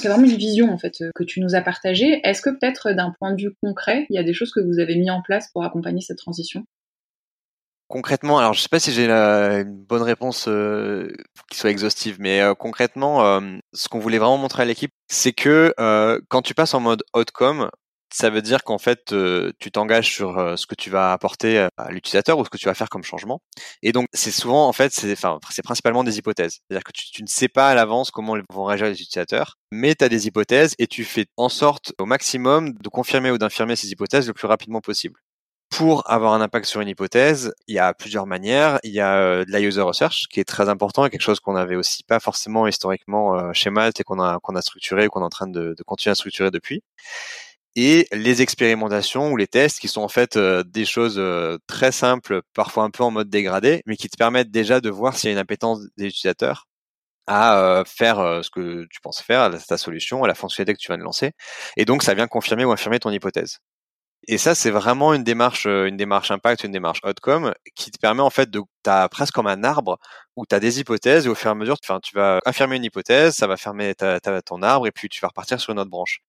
[0.00, 2.20] C'est vraiment une vision en fait que tu nous as partagée.
[2.24, 4.78] Est-ce que peut-être d'un point de vue concret, il y a des choses que vous
[4.78, 6.64] avez mis en place pour accompagner cette transition?
[7.88, 11.10] Concrètement, alors je sais pas si j'ai une bonne réponse euh,
[11.50, 13.40] qui soit exhaustive, mais euh, concrètement, euh,
[13.72, 15.72] ce qu'on voulait vraiment montrer à l'équipe, c'est que
[16.28, 17.70] quand tu passes en mode outcome,
[18.10, 19.14] ça veut dire qu'en fait,
[19.58, 22.74] tu t'engages sur ce que tu vas apporter à l'utilisateur ou ce que tu vas
[22.74, 23.40] faire comme changement.
[23.82, 26.60] Et donc, c'est souvent, en fait, c'est enfin, principalement des hypothèses.
[26.68, 29.94] C'est-à-dire que tu, tu, ne sais pas à l'avance comment vont réagir les utilisateurs, mais
[29.94, 33.76] tu as des hypothèses et tu fais en sorte au maximum de confirmer ou d'infirmer
[33.76, 35.20] ces hypothèses le plus rapidement possible.
[35.70, 38.78] Pour avoir un impact sur une hypothèse, il y a plusieurs manières.
[38.84, 41.56] Il y a de la user research qui est très important et quelque chose qu'on
[41.56, 45.20] avait aussi pas forcément historiquement chez Malte et qu'on a qu'on a structuré ou qu'on
[45.20, 46.82] est en train de, de continuer à structurer depuis
[47.76, 51.92] et les expérimentations ou les tests qui sont en fait euh, des choses euh, très
[51.92, 55.28] simples, parfois un peu en mode dégradé, mais qui te permettent déjà de voir s'il
[55.28, 56.66] y a une appétence des utilisateurs
[57.26, 60.80] à euh, faire ce que tu penses faire, à ta solution, à la fonctionnalité que
[60.80, 61.32] tu viens de lancer.
[61.76, 63.58] Et donc, ça vient confirmer ou infirmer ton hypothèse.
[64.26, 68.22] Et ça, c'est vraiment une démarche, une démarche impact, une démarche outcome qui te permet
[68.22, 69.98] en fait de, t'as presque comme un arbre
[70.36, 72.84] où tu as des hypothèses et au fur et à mesure, tu vas infirmer une
[72.84, 75.90] hypothèse, ça va fermer ta, ton arbre et puis tu vas repartir sur une autre
[75.90, 76.20] branche.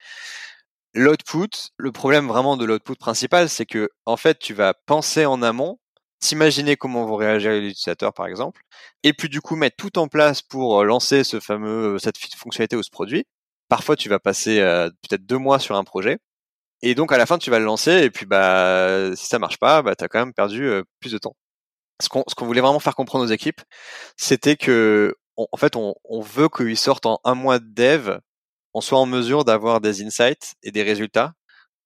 [0.95, 5.41] L'output, le problème vraiment de l'output principal, c'est que en fait, tu vas penser en
[5.43, 5.80] amont,
[6.19, 8.62] t'imaginer comment vont réagir les utilisateurs, par exemple,
[9.04, 12.17] et puis du coup mettre tout en place pour euh, lancer ce fameux euh, cette
[12.36, 13.25] fonctionnalité ou ce produit.
[13.69, 16.17] Parfois, tu vas passer euh, peut-être deux mois sur un projet,
[16.82, 19.58] et donc à la fin, tu vas le lancer, et puis bah si ça marche
[19.60, 21.36] pas, bah t'as quand même perdu plus de temps.
[22.02, 23.62] Ce qu'on voulait vraiment faire comprendre aux équipes,
[24.17, 28.19] c'était que en fait, on, on veut qu'ils sortent en un mois de dev
[28.73, 31.34] on soit en mesure d'avoir des insights et des résultats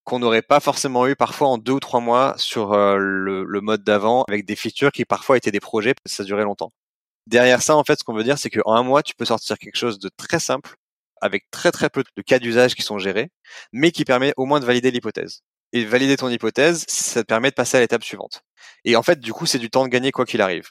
[0.04, 3.84] qu'on n'aurait pas forcément eu parfois en deux ou trois mois sur euh, le, mode
[3.84, 6.72] d'avant avec des features qui parfois étaient des projets parce ça durait longtemps.
[7.28, 9.58] Derrière ça, en fait, ce qu'on veut dire, c'est qu'en un mois, tu peux sortir
[9.58, 10.76] quelque chose de très simple
[11.22, 13.32] avec très très peu de cas d'usage qui sont gérés,
[13.72, 15.42] mais qui permet au moins de valider l'hypothèse.
[15.72, 18.44] Et valider ton hypothèse, ça te permet de passer à l'étape suivante.
[18.84, 20.70] Et en fait, du coup, c'est du temps de gagner quoi qu'il arrive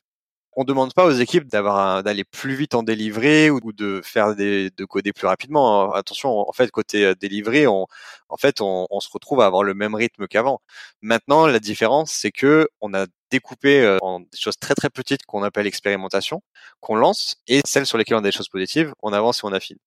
[0.54, 4.70] on demande pas aux équipes d'avoir d'aller plus vite en délivré ou de faire des
[4.70, 5.94] de coder plus rapidement.
[5.94, 5.98] Hein.
[5.98, 7.86] Attention, en fait, côté euh, délivré, on
[8.28, 10.60] en fait on, se retrouve à avoir le même rythme qu'avant.
[11.00, 15.24] Maintenant, la différence, c'est que on a découpé euh, en des choses très très petites
[15.26, 16.42] qu'on appelle expérimentation,
[16.80, 19.52] qu'on lance, et celles sur lesquelles on a des choses positives, on avance et on
[19.52, 19.78] affine.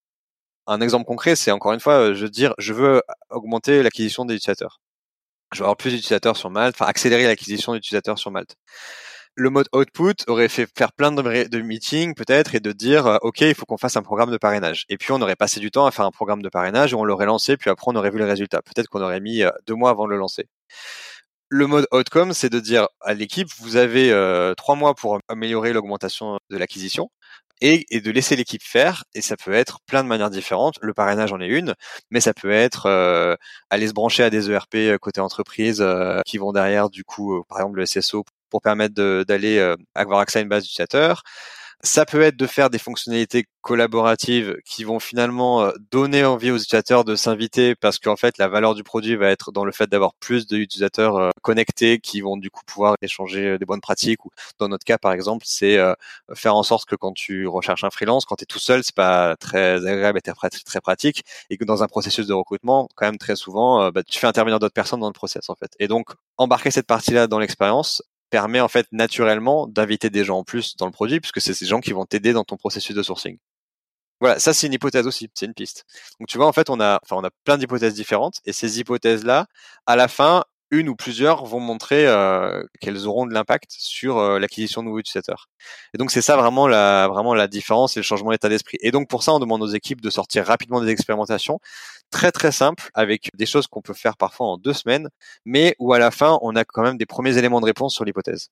[0.68, 4.26] Un exemple concret, c'est encore une fois, euh, je veux dire, je veux augmenter l'acquisition
[4.26, 4.82] des utilisateurs.
[5.54, 8.56] Je veux avoir plus d'utilisateurs sur Malte, enfin accélérer l'acquisition d'utilisateurs sur Malte
[9.36, 13.42] le mode output aurait fait faire plein de, meetings peut-être et de dire euh, ok
[13.42, 15.86] il faut qu'on fasse un programme de parrainage et puis on aurait passé du temps
[15.86, 18.18] à faire un programme de parrainage et on l'aurait lancé puis après on aurait vu
[18.18, 20.48] le résultat peut-être qu'on aurait mis euh, deux mois avant de le lancer
[21.50, 25.74] le mode outcome c'est de dire à l'équipe vous avez euh, trois mois pour améliorer
[25.74, 27.10] l'augmentation de l'acquisition
[27.62, 29.06] et, et, de laisser l'équipe faire.
[29.14, 30.76] Et ça peut être plein de manières différentes.
[30.82, 31.74] Le parrainage en est une,
[32.12, 33.38] mais ça peut être
[33.70, 35.82] aller se brancher à des ERP côté entreprise
[36.26, 40.40] qui vont derrière, du coup, par exemple le SSO pour permettre d'aller euh, avoir accès
[40.40, 41.24] à une base d'utilisateurs.
[41.82, 46.58] Ça peut être de faire des fonctionnalités collaboratives qui vont finalement euh, donner envie aux
[46.58, 49.88] utilisateurs de s'inviter parce qu'en fait la valeur du produit va être dans le fait
[49.88, 54.30] d'avoir plus d'utilisateurs euh, connectés qui vont du coup pouvoir échanger des bonnes pratiques ou
[54.60, 55.78] dans notre cas par exemple c'est
[56.34, 58.96] faire en sorte que quand tu recherches un freelance quand tu es tout seul c'est
[58.96, 63.18] pas très agréable et très pratique et que dans un processus de recrutement quand même
[63.18, 66.10] très souvent bah, tu fais intervenir d'autres personnes dans le process en fait et donc
[66.38, 68.02] embarquer cette partie là dans l'expérience
[68.36, 71.66] permet en fait naturellement d'inviter des gens en plus dans le produit puisque c'est ces
[71.66, 73.38] gens qui vont t'aider dans ton processus de sourcing.
[74.20, 75.86] Voilà, ça c'est une hypothèse aussi, c'est une piste.
[76.20, 78.82] Donc tu vois en fait on a enfin on a plein d'hypothèses différentes et ces
[78.82, 79.48] hypothèses là
[79.86, 84.82] à la fin une ou plusieurs vont montrer euh, qu'elles auront de l'impact sur l'acquisition
[84.82, 85.48] de nouveaux utilisateurs.
[85.94, 88.78] Et donc c'est ça vraiment la vraiment la différence et le changement d'état d'esprit.
[88.82, 91.60] Et donc pour ça on demande aux équipes de sortir rapidement des expérimentations
[92.12, 95.10] très très simples avec des choses qu'on peut faire parfois en deux semaines,
[95.46, 98.06] mais où à la fin on a quand même des premiers éléments de réponse sur
[98.06, 98.50] l'hypothèse.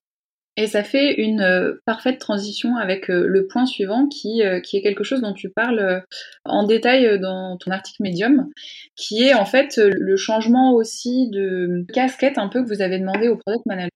[0.56, 4.76] Et ça fait une euh, parfaite transition avec euh, le point suivant qui, euh, qui
[4.76, 6.04] est quelque chose dont tu parles
[6.44, 8.48] en détail dans ton article Medium,
[8.94, 13.28] qui est en fait le changement aussi de casquette un peu que vous avez demandé
[13.28, 13.90] au product manager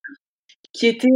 [0.75, 1.09] qui était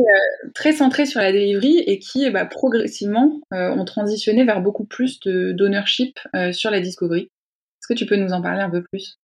[0.54, 6.18] très centré sur la delivery et qui bah, progressivement ont transitionné vers beaucoup plus d'ownership
[6.52, 7.24] sur la discovery.
[7.24, 9.18] Est-ce que tu peux nous en parler un peu plus?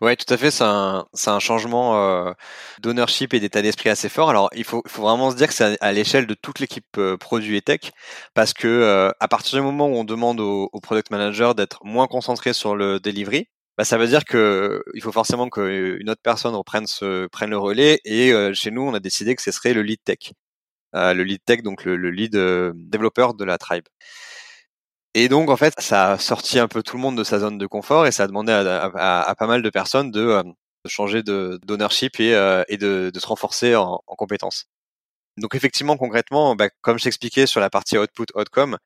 [0.00, 0.50] Ouais, tout à fait.
[0.50, 2.32] C'est un, changement euh,
[2.80, 4.28] d'ownership et d'état d'esprit assez fort.
[4.28, 7.56] Alors, il faut, vraiment se dire que c'est à, l'échelle de toute l'équipe euh, produit
[7.56, 7.92] et tech,
[8.34, 12.08] parce que euh, à partir du moment où on demande au, product manager d'être moins
[12.08, 16.54] concentré sur le delivery, bah, ça veut dire que il faut forcément qu'une autre personne
[16.54, 16.86] reprenne
[17.30, 18.00] prenne le relais.
[18.04, 20.32] Et chez nous, on a décidé que ce serait le lead tech,
[20.92, 22.36] le lead tech, donc le, le lead
[22.74, 23.84] développeur de la tribe.
[25.14, 27.56] Et donc, en fait, ça a sorti un peu tout le monde de sa zone
[27.56, 30.42] de confort et ça a demandé à, pas mal de personnes de, euh,
[30.86, 34.66] changer de d'ownership et, euh, de, se renforcer en, compétences.
[35.38, 38.78] Donc, effectivement, concrètement, bah, comme je t'expliquais sur la partie output outcome,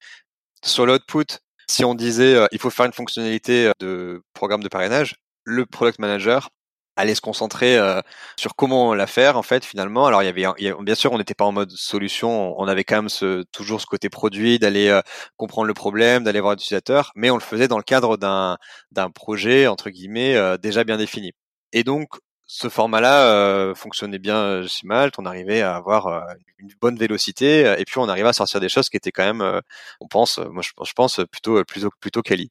[0.64, 5.16] sur l'output, si on disait euh, il faut faire une fonctionnalité de programme de parrainage,
[5.44, 6.50] le product manager
[6.98, 8.00] aller se concentrer euh,
[8.36, 10.06] sur comment la faire en fait finalement.
[10.06, 10.46] Alors il y avait,
[10.82, 13.86] bien sûr, on n'était pas en mode solution, on avait quand même ce, toujours ce
[13.86, 15.00] côté produit, d'aller euh,
[15.36, 18.58] comprendre le problème, d'aller voir l'utilisateur, mais on le faisait dans le cadre d'un
[18.90, 21.32] d'un projet entre guillemets euh, déjà bien défini.
[21.72, 22.08] Et donc
[22.46, 25.16] ce format-là fonctionnait bien chez Malte.
[25.18, 26.24] On arrivait à avoir
[26.58, 29.60] une bonne vélocité et puis on arrivait à sortir des choses qui étaient quand même,
[30.00, 32.50] on pense, moi je, je pense plutôt plutôt plutôt quali.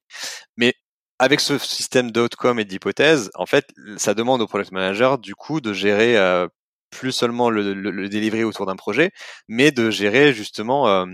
[0.55, 0.75] Mais
[1.19, 5.62] avec ce système d'outcome et d'hypothèse, en fait, ça demande au product manager du coup
[5.62, 6.47] de gérer euh,
[6.91, 9.12] plus seulement le, le, delivery autour d'un projet,
[9.47, 11.06] mais de gérer justement, euh,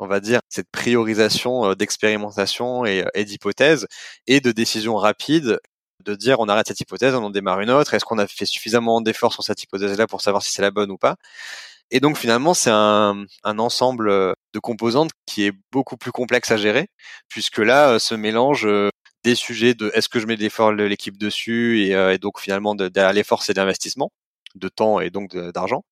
[0.00, 3.86] on va dire, cette priorisation euh, d'expérimentation et, et d'hypothèse
[4.26, 5.58] et de décision rapide
[6.04, 8.46] de dire on arrête cette hypothèse, on en démarre une autre, est-ce qu'on a fait
[8.46, 11.16] suffisamment d'efforts sur cette hypothèse-là pour savoir si c'est la bonne ou pas?
[11.90, 16.56] Et donc finalement, c'est un, un, ensemble de composantes qui est beaucoup plus complexe à
[16.56, 16.88] gérer,
[17.28, 18.66] puisque là, ce mélange
[19.24, 22.38] des sujets de est-ce que je mets l'effort de l'équipe dessus et, euh, et, donc
[22.40, 24.12] finalement de, derrière l'effort c'est d'investissement
[24.54, 25.84] de temps et donc d'argent.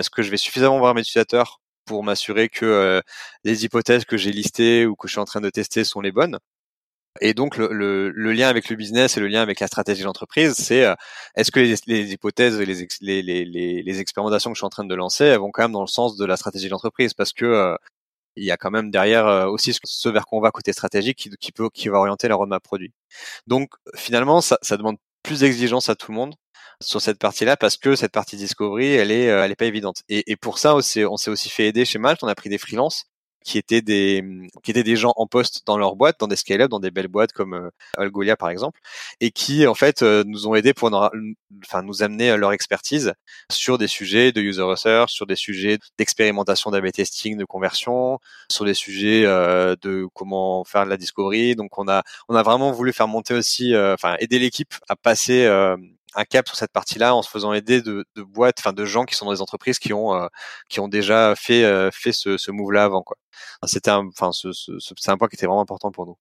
[0.00, 3.00] Est-ce que je vais suffisamment voir mes utilisateurs pour m'assurer que euh,
[3.44, 6.12] les hypothèses que j'ai listées ou que je suis en train de tester sont les
[6.12, 6.38] bonnes?
[7.20, 10.00] Et donc le, le, le, lien avec le business et le lien avec la stratégie
[10.00, 10.94] de l'entreprise, c'est euh,
[11.36, 13.44] est-ce que les, les hypothèses et les, les,
[13.82, 15.86] les, expérimentations que je suis en train de lancer, elles vont quand même dans le
[15.88, 17.76] sens de la stratégie de l'entreprise parce que
[18.36, 21.18] il y a quand même derrière euh, aussi ce vers quoi on va côté stratégique
[21.18, 22.92] qui, qui, peut qui va orienter la roadmap produit.
[23.46, 26.34] Donc finalement ça, ça demande plus d'exigence à tout le monde
[26.80, 30.02] sur cette partie-là parce que cette partie discovery elle est euh, elle est pas évidente.
[30.08, 32.34] Et, et pour ça on s'est on s'est aussi fait aider chez Malte, on a
[32.34, 33.06] pris des freelances
[33.44, 34.24] qui étaient des
[34.62, 37.08] qui étaient des gens en poste dans leur boîte, dans des scale-up, dans des belles
[37.08, 38.80] boîtes comme euh, Algolia par exemple,
[39.20, 43.14] et qui en fait euh, nous ont aidés pour nous, enfin nous amener leur expertise
[43.50, 48.18] sur des sujets de user research, sur des sujets d'expérimentation d'AB testing, de conversion,
[48.50, 51.56] sur des sujets euh, de comment faire de la discovery.
[51.56, 55.46] Donc on a on a vraiment voulu faire monter aussi, enfin aider l'équipe à passer
[56.14, 59.04] un cap sur cette partie-là en se faisant aider de, de boîtes, enfin de gens
[59.04, 60.26] qui sont dans des entreprises qui ont euh,
[60.68, 63.16] qui ont déjà fait euh, fait ce, ce move-là avant quoi.
[63.66, 66.16] C'était un, enfin ce, ce, c'est un point qui était vraiment important pour nous.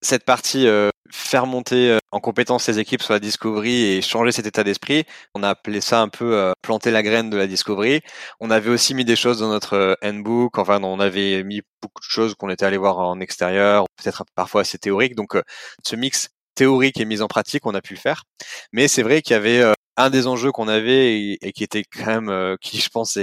[0.00, 4.46] Cette partie euh, faire monter en compétence les équipes sur la discovery et changer cet
[4.46, 8.00] état d'esprit, on a appelé ça un peu planter la graine de la discovery.
[8.38, 12.08] On avait aussi mis des choses dans notre handbook, enfin on avait mis beaucoup de
[12.08, 15.16] choses qu'on était allé voir en extérieur, peut-être parfois assez théorique.
[15.16, 15.36] Donc
[15.84, 16.28] ce mix
[16.58, 18.24] théorique et mise en pratique, on a pu le faire.
[18.72, 21.84] Mais c'est vrai qu'il y avait euh, un des enjeux qu'on avait et, qui était
[21.84, 23.16] quand même, euh, qui je pense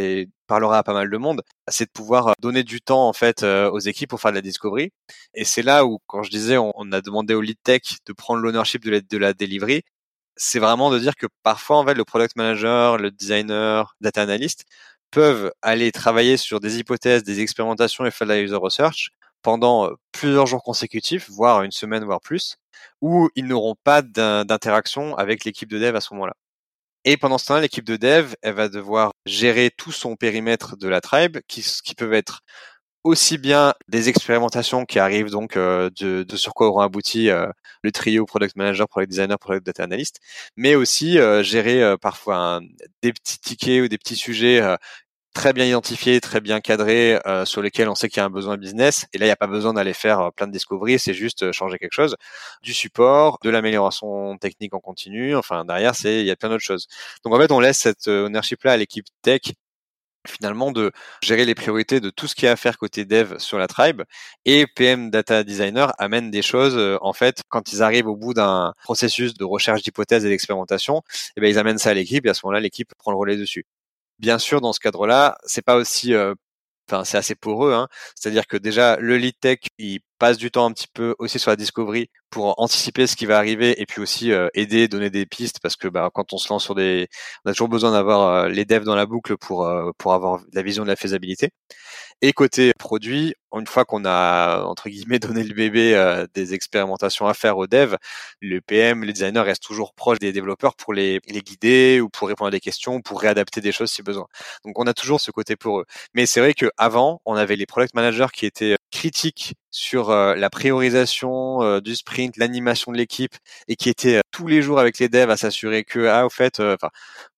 [0.47, 3.43] parlera à pas mal de monde, c'est de pouvoir euh, donner du temps en fait
[3.43, 4.91] aux équipes pour faire de la discovery.
[5.33, 8.41] Et c'est là où, quand je disais, on, a demandé au lead tech de prendre
[8.41, 9.83] l'ownership de la, de la delivery,
[10.37, 14.65] c'est vraiment de dire que parfois en fait le product manager, le designer, data analyst
[15.11, 19.11] peuvent aller travailler sur des hypothèses, des expérimentations et faire de la user research
[19.45, 22.57] pendant plusieurs jours consécutifs, voire une semaine, voire plus,
[22.99, 26.33] où ils n'auront pas d'interaction avec l'équipe de dev à ce moment-là.
[27.03, 30.87] Et pendant ce temps-là, l'équipe de dev, elle va devoir gérer tout son périmètre de
[30.87, 31.63] la tribe, qui,
[31.95, 32.39] peuvent être
[33.03, 37.29] aussi bien des expérimentations qui arrivent donc de, sur quoi auront abouti
[37.83, 40.21] le trio product manager, product designer, product data analyst,
[40.57, 42.61] mais aussi gérer parfois
[43.03, 44.59] des petits tickets ou des petits sujets
[45.35, 48.29] très bien identifiés, très bien cadrés, euh, sur lesquels on sait qu'il y a un
[48.31, 49.05] besoin business.
[49.13, 51.43] Et là, il n'y a pas besoin d'aller faire euh, plein de discovery, c'est juste
[51.43, 52.15] euh, changer quelque chose,
[52.63, 55.35] du support, de l'amélioration technique en continu.
[55.35, 56.87] Enfin, derrière, c'est il y a plein d'autres choses.
[57.23, 59.41] Donc en fait, on laisse cette ownership là à l'équipe tech
[60.27, 63.37] finalement de gérer les priorités de tout ce qu'il y a à faire côté dev
[63.37, 64.01] sur la tribe
[64.45, 68.73] et PM data designer amène des choses en fait quand ils arrivent au bout d'un
[68.83, 71.01] processus de recherche d'hypothèses et d'expérimentation et
[71.37, 73.37] eh ben ils amènent ça à l'équipe et à ce moment-là l'équipe prend le relais
[73.37, 73.65] dessus
[74.19, 76.33] bien sûr, dans ce cadre-là, c'est pas aussi, euh,
[76.89, 77.73] enfin, c'est assez poreux.
[77.73, 77.87] Hein.
[78.15, 81.51] C'est-à-dire que déjà, le lead tech, il passe du temps un petit peu aussi sur
[81.51, 85.25] la discovery pour anticiper ce qui va arriver et puis aussi euh, aider, donner des
[85.25, 87.07] pistes parce que bah, quand on se lance sur des,
[87.45, 90.61] on a toujours besoin d'avoir euh, les devs dans la boucle pour pour avoir la
[90.61, 91.51] vision de la faisabilité.
[92.21, 97.27] Et côté produit, une fois qu'on a entre guillemets donné le bébé euh, des expérimentations
[97.27, 97.97] à faire aux devs,
[98.41, 102.47] le PM, les designers restent toujours proches des développeurs pour les, guider ou pour répondre
[102.47, 104.27] à des questions, pour réadapter des choses si besoin.
[104.63, 105.85] Donc on a toujours ce côté pour eux.
[106.13, 110.09] Mais c'est vrai que avant, on avait les product managers qui étaient euh, critiques sur
[110.09, 113.35] euh, la priorisation du sprint, l'animation de l'équipe
[113.67, 116.61] et qui étaient tous les jours avec les devs à s'assurer que ah au fait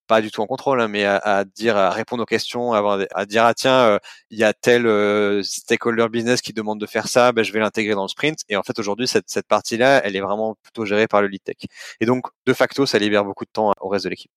[0.07, 3.25] pas du tout en contrôle, hein, mais à, dire, à répondre aux questions, à, à
[3.25, 3.99] dire ah tiens, euh,
[4.29, 7.59] il y a tel euh, stakeholder business qui demande de faire ça, ben, je vais
[7.59, 8.39] l'intégrer dans le sprint.
[8.49, 11.43] Et en fait aujourd'hui cette, cette partie-là, elle est vraiment plutôt gérée par le lead
[11.43, 11.57] tech.
[11.99, 14.31] Et donc de facto, ça libère beaucoup de temps au reste de l'équipe.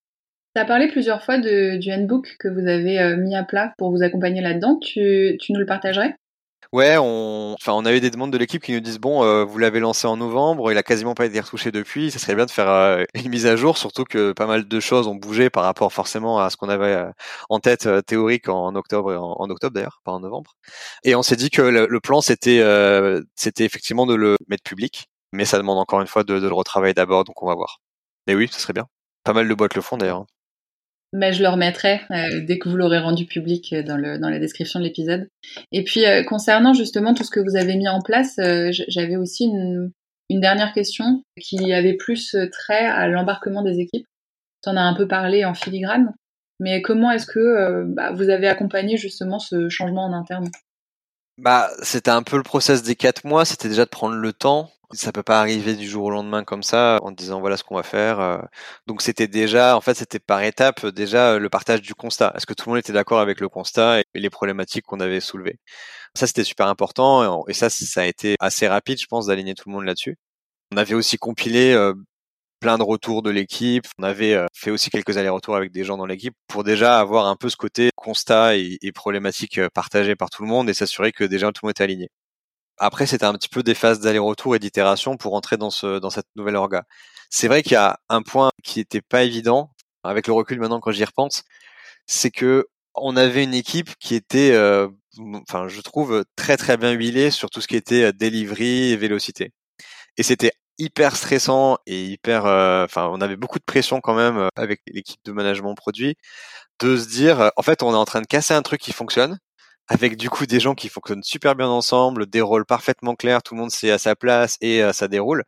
[0.55, 3.73] Tu as parlé plusieurs fois de, du handbook que vous avez euh, mis à plat
[3.77, 4.77] pour vous accompagner là-dedans.
[4.79, 6.15] Tu, tu nous le partagerais?
[6.71, 9.57] Ouais, on, enfin, on avait des demandes de l'équipe qui nous disent bon, euh, vous
[9.57, 12.11] l'avez lancé en novembre, il a quasiment pas été retouché depuis.
[12.11, 14.79] Ça serait bien de faire euh, une mise à jour, surtout que pas mal de
[14.79, 17.11] choses ont bougé par rapport forcément à ce qu'on avait euh,
[17.49, 20.55] en tête théorique en, octobre, en, octobre d'ailleurs, pas en novembre.
[21.03, 22.63] Et on s'est dit que le, plan c'était,
[23.35, 26.93] c'était effectivement de le mettre public, mais ça demande encore une fois de, le retravailler
[26.93, 27.79] d'abord, donc on va voir.
[28.27, 28.87] Mais oui, ce serait bien.
[29.23, 30.25] Pas mal de boîtes le font d'ailleurs.
[31.13, 34.29] Mais je le remettrai euh, dès que vous l'aurez rendu public euh, dans, le, dans
[34.29, 35.27] la description de l'épisode.
[35.71, 38.35] Et puis, euh, concernant justement tout ce que vous avez mis en place,
[38.87, 39.91] j'avais aussi une,
[40.29, 44.07] une, dernière question qui avait plus trait à l'embarquement des équipes.
[44.63, 46.13] Tu en as un peu parlé en filigrane,
[46.59, 50.49] mais comment est-ce que bah, vous avez accompagné justement ce changement en interne?
[51.41, 54.71] Bah, c'était un peu le process des quatre mois, c'était déjà de prendre le temps
[54.93, 57.75] ça peut pas arriver du jour au lendemain comme ça en disant voilà ce qu'on
[57.75, 58.19] va faire.
[58.19, 58.37] Euh.
[58.87, 62.33] Donc c'était déjà, en fait, c'était par étapes déjà le partage du constat.
[62.35, 65.19] Est-ce que tout le monde était d'accord avec le constat et les problématiques qu'on avait
[65.19, 65.59] soulevées?
[66.15, 69.69] Ça c'était super important et ça ça a été assez rapide, je pense, d'aligner tout
[69.69, 70.17] le monde là-dessus.
[70.73, 71.93] On avait aussi compilé euh,
[72.61, 73.85] plein de retours de l'équipe.
[73.99, 77.25] On avait euh, fait aussi quelques allers-retours avec des gens dans l'équipe pour déjà avoir
[77.27, 81.11] un peu ce côté constat et, et problématique partagées par tout le monde et s'assurer
[81.11, 82.09] que déjà tout le monde était aligné.
[82.77, 86.09] Après, c'était un petit peu des phases d'aller-retour et d'itération pour entrer dans ce dans
[86.09, 86.83] cette nouvelle orga.
[87.29, 89.71] C'est vrai qu'il y a un point qui était pas évident
[90.03, 91.43] avec le recul maintenant quand j'y repense,
[92.07, 94.89] c'est que on avait une équipe qui était, euh,
[95.47, 98.97] enfin, je trouve très très bien huilée sur tout ce qui était euh, delivery et
[98.97, 99.51] vélocité.
[100.17, 100.51] Et c'était
[100.81, 105.21] hyper stressant et hyper, euh, enfin, on avait beaucoup de pression quand même avec l'équipe
[105.25, 106.15] de management produit
[106.79, 109.39] de se dire, en fait, on est en train de casser un truc qui fonctionne
[109.91, 113.55] avec du coup des gens qui fonctionnent super bien ensemble, des rôles parfaitement clairs, tout
[113.55, 115.43] le monde sait à sa place et euh, ça déroule,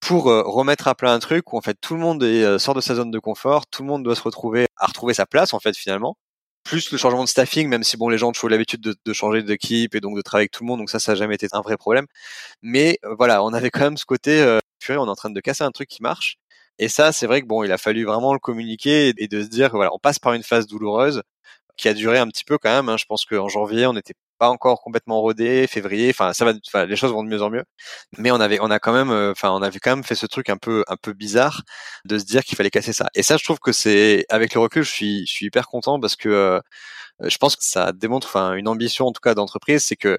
[0.00, 2.74] pour euh, remettre à plat un truc où en fait tout le monde euh, sort
[2.74, 5.54] de sa zone de confort, tout le monde doit se retrouver à retrouver sa place
[5.54, 6.16] en fait finalement,
[6.64, 9.42] plus le changement de staffing, même si bon les gens ont l'habitude de, de, changer
[9.42, 11.48] d'équipe et donc de travailler avec tout le monde, donc ça ça n'a jamais été
[11.52, 12.06] un vrai problème,
[12.62, 14.58] mais voilà on avait quand même ce côté,
[14.88, 16.36] on est en train de casser un truc qui marche.
[16.78, 19.48] Et ça, c'est vrai que bon, il a fallu vraiment le communiquer et de se
[19.48, 21.22] dire, voilà, on passe par une phase douloureuse
[21.76, 22.88] qui a duré un petit peu quand même.
[22.88, 22.96] Hein.
[22.96, 26.96] Je pense qu'en janvier, on n'était pas encore complètement rodé, février, enfin ça va, les
[26.96, 27.64] choses vont de mieux en mieux.
[28.18, 30.26] Mais on avait, on a quand même, euh, enfin on avait quand même fait ce
[30.26, 31.62] truc un peu, un peu bizarre
[32.06, 33.08] de se dire qu'il fallait casser ça.
[33.14, 36.00] Et ça, je trouve que c'est, avec le recul, je suis, je suis hyper content
[36.00, 36.60] parce que euh,
[37.24, 40.18] je pense que ça démontre, enfin une ambition en tout cas d'entreprise, c'est que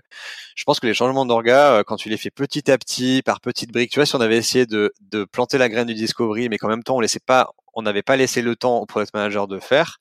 [0.55, 3.41] je pense que les changements d'orga, euh, quand tu les fais petit à petit, par
[3.41, 6.49] petites briques, tu vois, si on avait essayé de, de planter la graine du discovery,
[6.49, 9.13] mais qu'en même temps on laissait pas, on n'avait pas laissé le temps au product
[9.13, 9.99] manager de faire,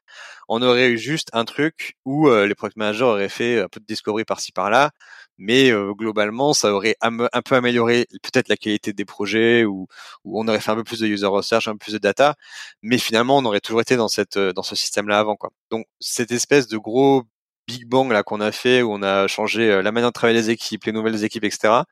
[0.49, 3.79] on aurait eu juste un truc où euh, les product managers auraient fait un peu
[3.79, 4.91] de discovery par-ci par-là,
[5.39, 9.87] mais euh, globalement, ça aurait un peu amélioré peut-être la qualité des projets ou,
[10.25, 12.35] on aurait fait un peu plus de user research, un peu plus de data,
[12.83, 15.51] mais finalement, on aurait toujours été dans euh, ce système-là avant quoi.
[15.71, 17.25] Donc cette espèce de gros
[17.69, 20.51] Big Bang là qu'on a fait où on a changé la manière de travailler les
[20.51, 21.85] équipes, les nouvelles équipes, etc.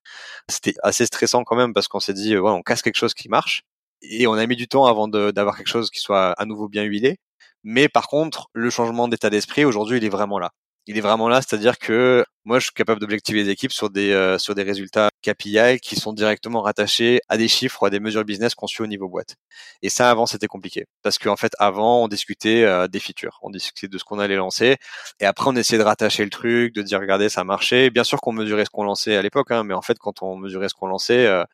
[0.49, 3.62] C'était assez stressant quand même parce qu'on s'est dit on casse quelque chose qui marche
[4.03, 6.85] et on a mis du temps avant d'avoir quelque chose qui soit à nouveau bien
[6.85, 7.19] huilé.
[7.65, 10.51] Mais par contre, le changement d'état d'esprit aujourd'hui, il est vraiment là.
[10.87, 14.11] Il est vraiment là, c'est-à-dire que moi, je suis capable d'objectiver les équipes sur des
[14.13, 18.25] euh, sur des résultats KPI qui sont directement rattachés à des chiffres à des mesures
[18.25, 19.37] business suit au niveau boîte.
[19.83, 23.51] Et ça, avant, c'était compliqué parce qu'en fait, avant, on discutait euh, des features, on
[23.51, 24.77] discutait de ce qu'on allait lancer,
[25.21, 27.91] et après, on essayait de rattacher le truc, de dire regardez, ça a marché.
[27.91, 30.37] Bien sûr qu'on mesurait ce qu'on lançait à l'époque, hein, mais en fait, quand on
[30.37, 31.45] mesurait ce qu'on lançait euh,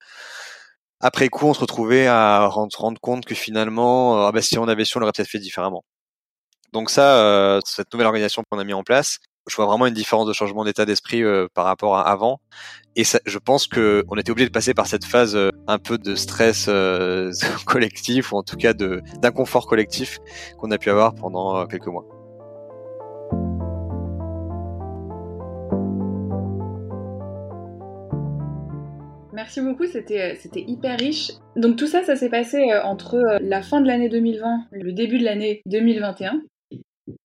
[1.04, 4.68] après coup, on se retrouvait à se rendre compte que finalement, ah bah, si on
[4.68, 5.84] avait su, on l'aurait peut-être fait différemment.
[6.72, 10.26] Donc ça, cette nouvelle organisation qu'on a mis en place, je vois vraiment une différence
[10.26, 12.40] de changement d'état d'esprit euh, par rapport à avant.
[12.96, 15.78] Et ça, je pense que on était obligé de passer par cette phase euh, un
[15.78, 17.30] peu de stress euh,
[17.66, 20.18] collectif ou en tout cas de d'inconfort collectif
[20.58, 22.04] qu'on a pu avoir pendant quelques mois.
[29.34, 31.32] Merci beaucoup, c'était c'était hyper riche.
[31.56, 35.24] Donc tout ça, ça s'est passé entre la fin de l'année 2020, le début de
[35.24, 36.40] l'année 2021.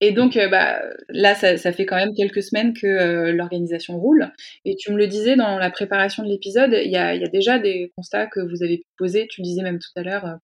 [0.00, 4.32] Et donc, euh, bah, là, ça, fait quand même quelques semaines que euh, l'organisation roule.
[4.64, 7.92] Et tu me le disais dans la préparation de l'épisode, il y a, déjà des
[7.96, 9.26] constats que vous avez poser.
[9.28, 10.38] Tu le disais même tout à l'heure,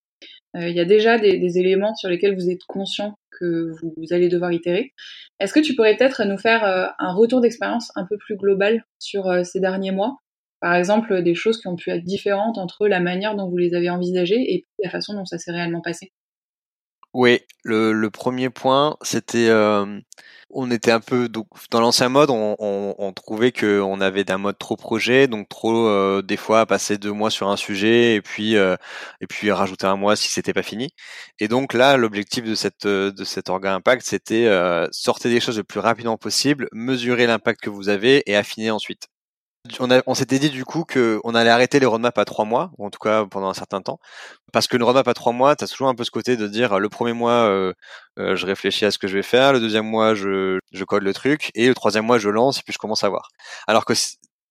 [0.56, 4.28] euh, il y a déjà des, éléments sur lesquels vous êtes conscient que vous allez
[4.30, 4.92] devoir itérer.
[5.40, 6.64] Est-ce que tu pourrais peut-être nous faire
[6.98, 10.16] un retour d'expérience un peu plus global sur ces derniers mois?
[10.60, 13.74] Par exemple, des choses qui ont pu être différentes entre la manière dont vous les
[13.74, 16.12] avez envisagées et la façon dont ça s'est réellement passé
[17.16, 19.98] oui, le, premier point, c'était, euh,
[20.50, 24.58] on était un peu donc dans l'ancien mode, on, trouvait que on avait un mode
[24.58, 28.56] trop projet, donc trop euh, des fois passer deux mois sur un sujet et puis
[28.56, 28.76] euh,
[29.22, 30.90] et puis rajouter un mois si c'était pas fini.
[31.40, 34.46] Et donc là, l'objectif de cette de cet orga impact, c'était
[34.92, 39.08] sortir des choses le plus rapidement possible, mesurer l'impact que vous avez et affiner ensuite.
[39.80, 42.90] On, s'était dit du coup qu'on allait arrêter les roadmaps à trois mois, ou en
[42.90, 43.98] tout cas pendant un certain temps,
[44.52, 46.46] parce que le roadmap à trois mois, tu as toujours un peu ce côté de
[46.46, 47.72] dire le premier mois, euh,
[48.18, 51.14] euh, je réfléchis à ce que je vais faire, le deuxième mois, je, code le
[51.14, 53.28] truc, et le troisième mois, je lance, et puis je commence à voir.
[53.66, 53.94] Alors que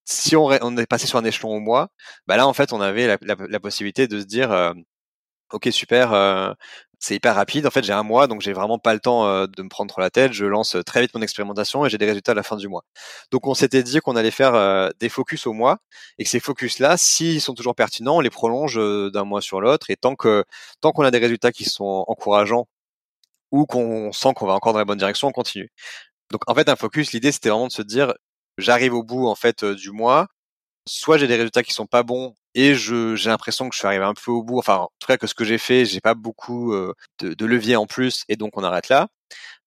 [0.05, 1.89] si on, est passé sur un échelon au mois,
[2.27, 4.73] bah là en fait on avait la, possibilité de se dire euh,
[5.51, 6.13] ok super
[7.05, 7.67] c'est hyper rapide.
[7.67, 9.91] En fait, j'ai un mois, donc j'ai vraiment pas le temps euh, de me prendre
[9.91, 10.33] trop la tête.
[10.33, 12.83] Je lance très vite mon expérimentation et j'ai des résultats à la fin du mois.
[13.31, 15.77] Donc, on s'était dit qu'on allait faire euh, des focus au mois
[16.17, 19.61] et que ces focus-là, s'ils sont toujours pertinents, on les prolonge euh, d'un mois sur
[19.61, 19.91] l'autre.
[19.91, 20.45] Et tant que
[20.81, 22.67] tant qu'on a des résultats qui sont encourageants
[23.51, 25.69] ou qu'on sent qu'on va encore dans la bonne direction, on continue.
[26.31, 28.15] Donc, en fait, un focus, l'idée, c'était vraiment de se dire,
[28.57, 30.27] j'arrive au bout en fait du mois.
[30.87, 33.87] Soit j'ai des résultats qui sont pas bons et je j'ai l'impression que je suis
[33.87, 34.57] arrivé un peu au bout.
[34.57, 37.75] Enfin, en tout cas que ce que j'ai fait, j'ai pas beaucoup euh, de, de
[37.75, 39.09] en plus et donc on arrête là.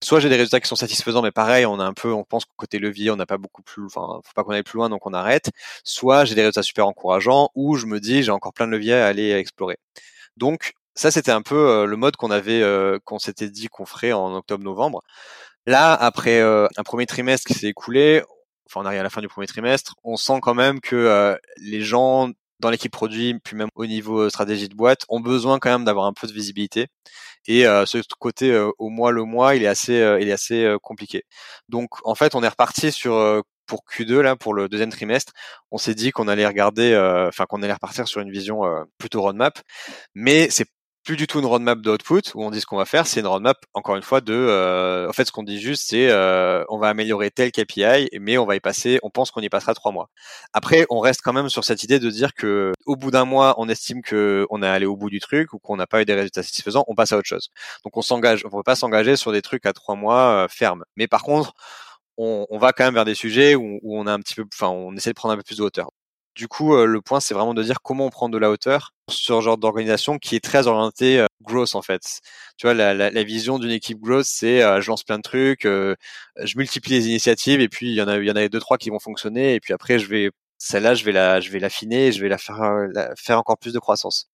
[0.03, 2.45] Soit j'ai des résultats qui sont satisfaisants, mais pareil, on a un peu, on pense
[2.45, 4.89] qu'au côté levier, on n'a pas beaucoup plus, enfin, faut pas qu'on aille plus loin,
[4.89, 5.51] donc on arrête.
[5.85, 8.95] Soit j'ai des résultats super encourageants, ou je me dis j'ai encore plein de leviers
[8.95, 9.79] à aller explorer.
[10.37, 13.87] Donc ça, c'était un peu euh, le mode qu'on avait, euh, qu'on s'était dit qu'on
[13.87, 15.03] ferait en octobre-novembre.
[15.67, 18.23] Là, après un premier trimestre qui s'est écoulé,
[18.67, 21.83] enfin on arrive à la fin du premier trimestre, on sent quand même que les
[21.83, 22.31] gens
[22.61, 25.85] dans l'équipe produit, puis même au niveau euh, stratégie de boîte, ont besoin quand même
[25.85, 26.89] d'avoir un peu de visibilité.
[27.47, 30.77] Et euh, ce côté euh, au mois le mois, il est assez, il est assez
[30.83, 31.25] compliqué.
[31.69, 35.33] Donc en fait, on est reparti sur pour Q2 là pour le deuxième trimestre,
[35.71, 36.97] on s'est dit qu'on allait regarder,
[37.29, 38.63] enfin qu'on allait repartir sur une vision
[38.99, 39.61] plutôt roadmap,
[40.15, 40.67] mais c'est
[41.09, 43.27] plus du tout une roadmap d'output où on dit ce qu'on va faire, c'est une
[43.27, 46.77] roadmap encore une fois de euh, en fait ce qu'on dit juste c'est euh, on
[46.77, 49.91] va améliorer tel KPI mais on va y passer on pense qu'on y passera trois
[49.91, 50.11] mois.
[50.53, 53.55] Après on reste quand même sur cette idée de dire que au bout d'un mois
[53.57, 56.05] on estime que on est allé au bout du truc ou qu'on n'a pas eu
[56.05, 57.49] des résultats satisfaisants, on passe à autre chose.
[57.85, 60.49] Donc on s'engage, on ne peut pas s'engager sur des trucs à trois mois euh,
[60.51, 60.85] fermes.
[60.97, 61.55] Mais par contre
[62.19, 64.95] on, va quand même vers des sujets où on a un petit peu, enfin on
[64.95, 65.89] essaie de prendre un peu plus de hauteur.
[66.39, 68.95] Du coup, euh, le point, c'est vraiment de dire comment on prend de la hauteur
[69.11, 72.21] sur ce genre d'organisation qui est très orientée euh, growth en fait.
[72.57, 76.57] Tu vois, la, vision d'une équipe growth, c'est euh, je lance plein de trucs, je
[76.57, 79.61] multiplie les initiatives et puis il y en a, deux trois qui vont fonctionner et
[79.61, 82.39] puis après je vais celle-là, je vais la, je vais l'affiner, et je vais la,
[82.39, 84.29] faire encore plus de croissance.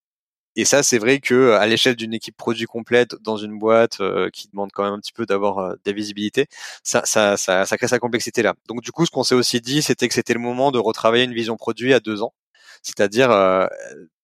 [0.56, 4.30] Et ça, c'est vrai que à l'échelle d'une équipe produit complète dans une boîte euh,
[4.30, 6.46] qui demande quand même un petit peu d'avoir euh, des visibilités,
[6.82, 8.54] ça, ça, crée sa complexité là.
[8.68, 11.24] Donc du coup, ce qu'on s'est aussi dit, c'était que c'était le moment de retravailler
[11.24, 12.34] une vision produit à deux ans,
[12.82, 13.66] c'est-à-dire euh,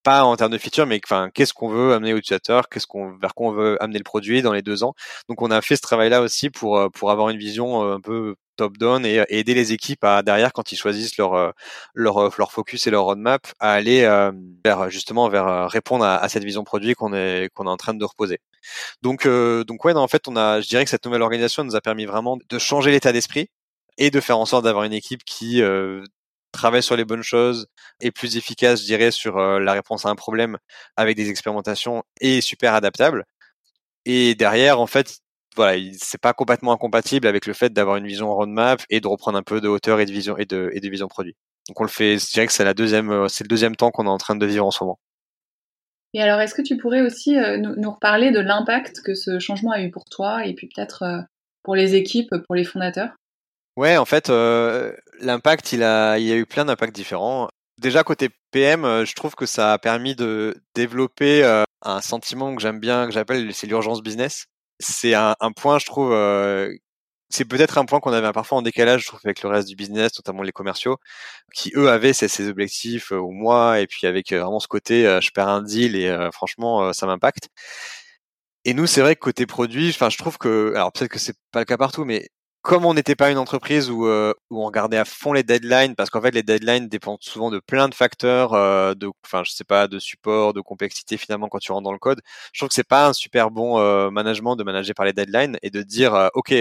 [0.02, 3.16] pas en termes de feature, mais enfin, qu'est-ce qu'on veut amener aux utilisateurs, qu'est-ce qu'on,
[3.18, 4.94] vers quoi on veut amener le produit dans les deux ans.
[5.28, 9.06] Donc, on a fait ce travail-là aussi pour pour avoir une vision un peu top-down
[9.06, 11.50] et, aider les équipes à derrière quand ils choisissent leur euh,
[11.94, 14.32] leur euh, leur focus et leur roadmap à aller euh,
[14.64, 18.04] vers justement vers répondre à, cette vision produit qu'on est qu'on est en train de
[18.04, 18.38] reposer.
[19.02, 21.80] Donc donc ouais, en fait, on a je dirais que cette nouvelle organisation nous a
[21.80, 23.48] permis vraiment de changer l'état d'esprit
[23.98, 25.62] et de faire en sorte d'avoir une équipe qui
[26.52, 27.68] travaille sur les bonnes choses,
[28.00, 30.58] est plus efficace, je dirais, sur la réponse à un problème
[30.96, 33.24] avec des expérimentations et super adaptable.
[34.06, 35.20] Et derrière, en fait,
[35.56, 39.38] voilà, c'est pas complètement incompatible avec le fait d'avoir une vision roadmap et de reprendre
[39.38, 41.34] un peu de hauteur et de vision et de, et de vision produit.
[41.68, 43.90] Donc on le fait, je dirais que c'est la deuxième, euh, c'est le deuxième temps
[43.90, 44.98] qu'on est en train de vivre en ce moment.
[46.12, 49.70] Et alors, est-ce que tu pourrais aussi euh, nous, reparler de l'impact que ce changement
[49.70, 51.20] a eu pour toi et puis peut-être euh,
[51.62, 53.10] pour les équipes, pour les fondateurs?
[53.76, 54.28] Ouais, en fait,
[55.20, 57.48] l'impact, il a, il y a eu plein d'impacts différents.
[57.78, 61.44] Déjà côté PM, je trouve que ça a permis de développer
[61.82, 64.46] un sentiment que j'aime bien, que j'appelle c'est l'urgence business.
[64.80, 66.12] C'est un, point, je trouve,
[67.30, 69.76] c'est peut-être un point qu'on avait parfois en décalage, je trouve, avec le reste du
[69.76, 70.96] business, notamment les commerciaux,
[71.54, 75.48] qui eux avaient ces, objectifs au mois, et puis avec vraiment ce côté, je perds
[75.48, 77.48] un deal et franchement, ça m'impacte.
[78.64, 81.36] Et nous, c'est vrai que côté produit, enfin, je trouve que, alors peut-être que c'est
[81.50, 82.28] pas le cas partout, mais
[82.62, 85.94] comme on n'était pas une entreprise où, euh, où on regardait à fond les deadlines,
[85.94, 89.52] parce qu'en fait les deadlines dépendent souvent de plein de facteurs, euh, de, enfin je
[89.52, 92.20] sais pas, de support, de complexité finalement quand tu rentres dans le code.
[92.52, 95.56] Je trouve que c'est pas un super bon euh, management de manager par les deadlines
[95.62, 96.54] et de dire euh, ok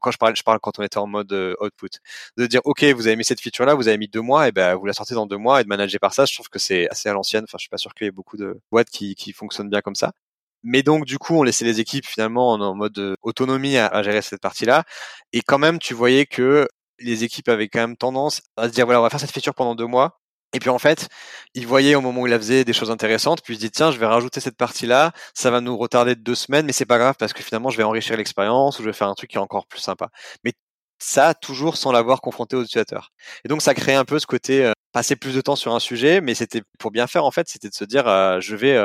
[0.00, 1.88] quand je parle, je parle quand on était en mode output,
[2.36, 4.52] de dire ok vous avez mis cette feature là, vous avez mis deux mois et
[4.52, 6.58] ben vous la sortez dans deux mois et de manager par ça, je trouve que
[6.58, 7.44] c'est assez à l'ancienne.
[7.44, 9.80] Enfin je suis pas sûr qu'il y ait beaucoup de boîtes qui, qui fonctionnent bien
[9.80, 10.12] comme ça.
[10.64, 14.22] Mais donc, du coup, on laissait les équipes finalement en, mode euh, autonomie à, gérer
[14.22, 14.84] cette partie-là.
[15.32, 16.66] Et quand même, tu voyais que
[16.98, 19.54] les équipes avaient quand même tendance à se dire, voilà, on va faire cette feature
[19.54, 20.20] pendant deux mois.
[20.54, 21.08] Et puis en fait,
[21.54, 23.70] ils voyaient au moment où ils la faisaient des choses intéressantes, puis ils se disaient
[23.70, 26.86] tiens, je vais rajouter cette partie-là, ça va nous retarder de deux semaines, mais c'est
[26.86, 29.30] pas grave parce que finalement je vais enrichir l'expérience ou je vais faire un truc
[29.30, 30.10] qui est encore plus sympa.
[30.44, 30.52] Mais
[31.00, 33.10] ça toujours sans l'avoir confronté aux utilisateurs.
[33.44, 35.80] Et donc ça crée un peu ce côté euh, passer plus de temps sur un
[35.80, 38.76] sujet, mais c'était pour bien faire en fait, c'était de se dire euh, je vais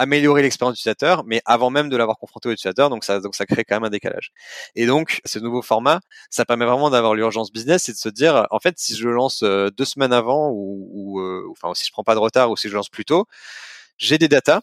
[0.00, 3.44] améliorer l'expérience utilisateur, mais avant même de l'avoir confronté au utilisateur, donc ça, donc ça
[3.44, 4.32] crée quand même un décalage.
[4.74, 8.46] Et donc, ce nouveau format, ça permet vraiment d'avoir l'urgence business et de se dire,
[8.50, 11.92] en fait, si je lance euh, deux semaines avant ou, ou euh, enfin, si je
[11.92, 13.26] prends pas de retard ou si je lance plus tôt,
[13.98, 14.62] j'ai des datas,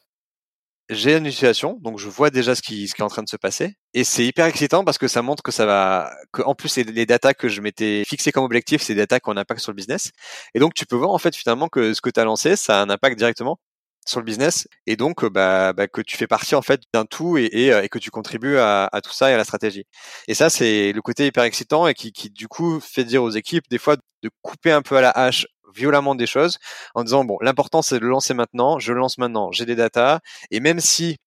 [0.90, 3.30] j'ai une utilisation, donc je vois déjà ce qui, ce qui est en train de
[3.30, 6.56] se passer, et c'est hyper excitant parce que ça montre que ça va, que en
[6.56, 9.34] plus les, les datas que je m'étais fixé comme objectif, c'est des datas qui ont
[9.34, 10.12] un impact sur le business,
[10.56, 12.80] et donc tu peux voir en fait finalement que ce que tu as lancé, ça
[12.80, 13.60] a un impact directement
[14.08, 17.38] sur le business et donc bah, bah, que tu fais partie en fait d'un tout
[17.38, 17.50] et,
[17.92, 19.86] que tu contribues à, tout ça et à la stratégie.
[20.28, 23.30] Et ça c'est le côté hyper excitant et qui, qui du coup fait dire aux
[23.32, 26.58] équipes des fois de couper un peu à la hache violemment des choses
[26.96, 30.20] en disant bon l'important c'est de le lancer maintenant, je lance maintenant, j'ai des datas
[30.52, 31.18] et même si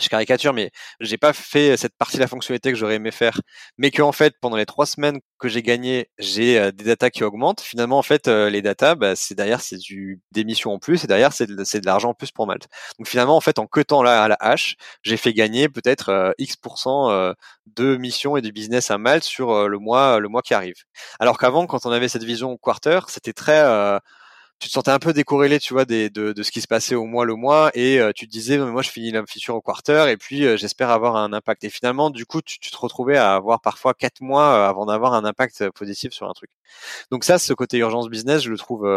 [0.00, 0.70] je caricature, mais
[1.00, 3.40] j'ai pas fait cette partie de la fonctionnalité que j'aurais aimé faire,
[3.78, 7.24] mais que fait pendant les trois semaines que j'ai gagné, j'ai euh, des datas qui
[7.24, 7.60] augmentent.
[7.60, 11.06] Finalement, en fait, euh, les datas, bah, c'est derrière c'est du d'émissions en plus, et
[11.06, 12.68] derrière c'est de, de l'argent en plus pour Malte.
[12.98, 16.32] Donc finalement, en fait, en cotant là à la hache, j'ai fait gagner peut-être euh,
[16.38, 16.56] X
[17.76, 20.74] de missions et de business à Malte sur le mois le mois qui arrive.
[21.20, 23.62] Alors qu'avant, quand on avait cette vision quarter, c'était très
[24.62, 27.04] tu te sentais un peu décorrélé, tu vois, de, de, ce qui se passait au
[27.04, 29.60] mois le mois, et euh, tu te disais, mais moi je finis la feature au
[29.60, 31.64] quarter, et puis euh, j'espère avoir un impact.
[31.64, 34.86] Et finalement, du coup, tu, tu te retrouvais à avoir parfois quatre mois euh, avant
[34.86, 36.50] d'avoir un impact positif sur un truc.
[37.10, 38.88] Donc ça, ce côté urgence business, je le trouve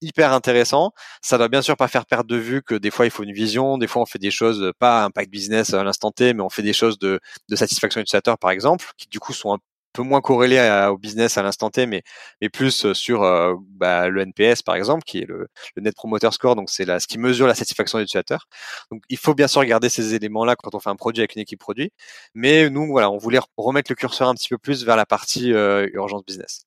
[0.00, 0.92] hyper intéressant.
[1.22, 3.32] Ça doit bien sûr pas faire perdre de vue que des fois il faut une
[3.32, 6.50] vision, des fois on fait des choses pas impact business à l'instant T, mais on
[6.50, 9.58] fait des choses de, de satisfaction utilisateur par exemple, qui du coup sont un
[9.98, 12.02] peu moins corrélé au business à l'instant T, mais,
[12.40, 16.30] mais plus euh, sur euh, bah, le NPS par exemple, qui est le, Net Promoter
[16.30, 18.46] Score, donc c'est ce qui mesure la satisfaction des utilisateurs.
[18.92, 21.42] Donc il faut bien sûr regarder ces éléments-là quand on fait un produit avec une
[21.42, 21.90] équipe produit,
[22.34, 25.52] mais nous voilà, on voulait remettre le curseur un petit peu plus vers la partie
[25.52, 26.64] euh, urgence business.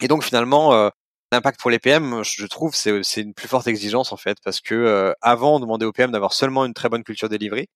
[0.00, 0.90] Et donc finalement,
[1.32, 4.60] L'impact pour les PM, je trouve, c'est c'est une plus forte exigence en fait, parce
[4.62, 7.66] que avant on demandait aux PM d'avoir seulement une très bonne culture delivery,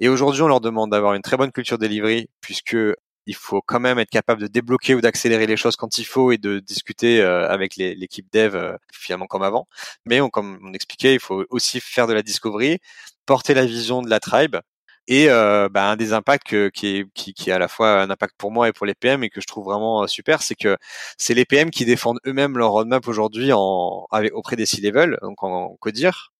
[0.00, 2.76] et aujourd'hui on leur demande d'avoir une très bonne culture delivery, puisque
[3.26, 6.32] il faut quand même être capable de débloquer ou d'accélérer les choses quand il faut
[6.32, 9.66] et de discuter euh, avec l'équipe dev euh, finalement comme avant.
[10.06, 12.78] Mais on, comme on expliquait, il faut aussi faire de la discovery,
[13.26, 14.56] porter la vision de la tribe.
[15.08, 18.34] Et euh, bah, un des impacts qui, est, qui, qui à la fois un impact
[18.38, 20.76] pour moi et pour les PM et que je trouve vraiment super, c'est que
[21.16, 25.76] c'est les PM qui défendent eux-mêmes leur roadmap aujourd'hui en, auprès des C-level, donc en
[25.76, 26.32] codir.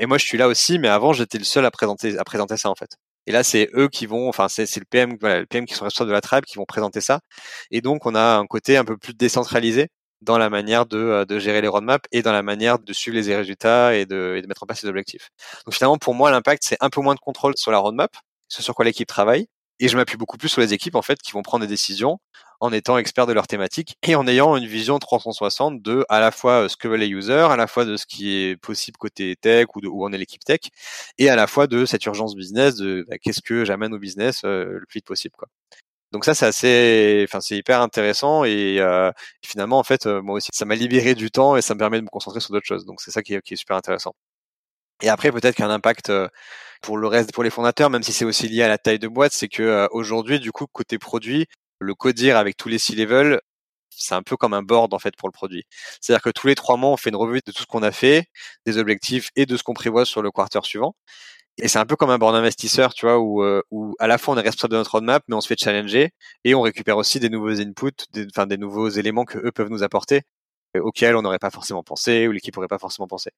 [0.00, 2.56] Et moi, je suis là aussi, mais avant, j'étais le seul à présenter, à présenter
[2.56, 2.98] ça en fait.
[3.28, 6.08] Et là, c'est eux qui vont, enfin, c'est le PM, le PM qui sont responsables
[6.08, 7.20] de la tribe qui vont présenter ça.
[7.70, 9.88] Et donc, on a un côté un peu plus décentralisé
[10.22, 13.36] dans la manière de, euh, gérer les roadmaps et dans la manière de suivre les
[13.36, 15.28] résultats et de, et de mettre en place les objectifs.
[15.66, 18.10] Donc finalement, pour moi, l'impact, c'est un peu moins de contrôle sur la roadmap,
[18.48, 19.46] ce sur quoi l'équipe travaille,
[19.78, 22.18] et je m'appuie beaucoup plus sur les équipes en fait qui vont prendre des décisions
[22.60, 26.30] en étant experts de leur thématique et en ayant une vision 360 de à la
[26.30, 28.96] fois euh, ce que veulent les users, à la fois de ce qui est possible
[28.98, 30.60] côté tech ou de où on est l'équipe tech,
[31.18, 34.42] et à la fois de cette urgence business de bah, qu'est-ce que j'amène au business
[34.44, 35.48] euh, le plus vite possible quoi.
[36.12, 39.12] Donc ça c'est assez, enfin c'est hyper intéressant et euh,
[39.44, 42.04] finalement en fait moi aussi ça m'a libéré du temps et ça me permet de
[42.04, 42.86] me concentrer sur d'autres choses.
[42.86, 44.14] Donc c'est ça qui est, qui est super intéressant.
[45.02, 46.12] Et après, peut-être qu'un impact
[46.82, 49.08] pour le reste, pour les fondateurs, même si c'est aussi lié à la taille de
[49.08, 51.46] boîte, c'est que aujourd'hui, du coup, côté produit,
[51.80, 53.40] le codir avec tous les C-level,
[53.90, 55.64] c'est un peu comme un board en fait pour le produit.
[56.00, 57.92] C'est-à-dire que tous les trois mois, on fait une revue de tout ce qu'on a
[57.92, 58.26] fait,
[58.66, 60.94] des objectifs et de ce qu'on prévoit sur le quarter suivant.
[61.58, 64.34] Et c'est un peu comme un board investisseur, tu vois, où, où à la fois
[64.34, 66.10] on est responsable de notre roadmap, mais on se fait challenger
[66.44, 69.70] et on récupère aussi des nouveaux inputs, des, enfin des nouveaux éléments que eux peuvent
[69.70, 70.22] nous apporter
[70.76, 73.30] auxquels on n'aurait pas forcément pensé ou l'équipe n'aurait pas forcément pensé.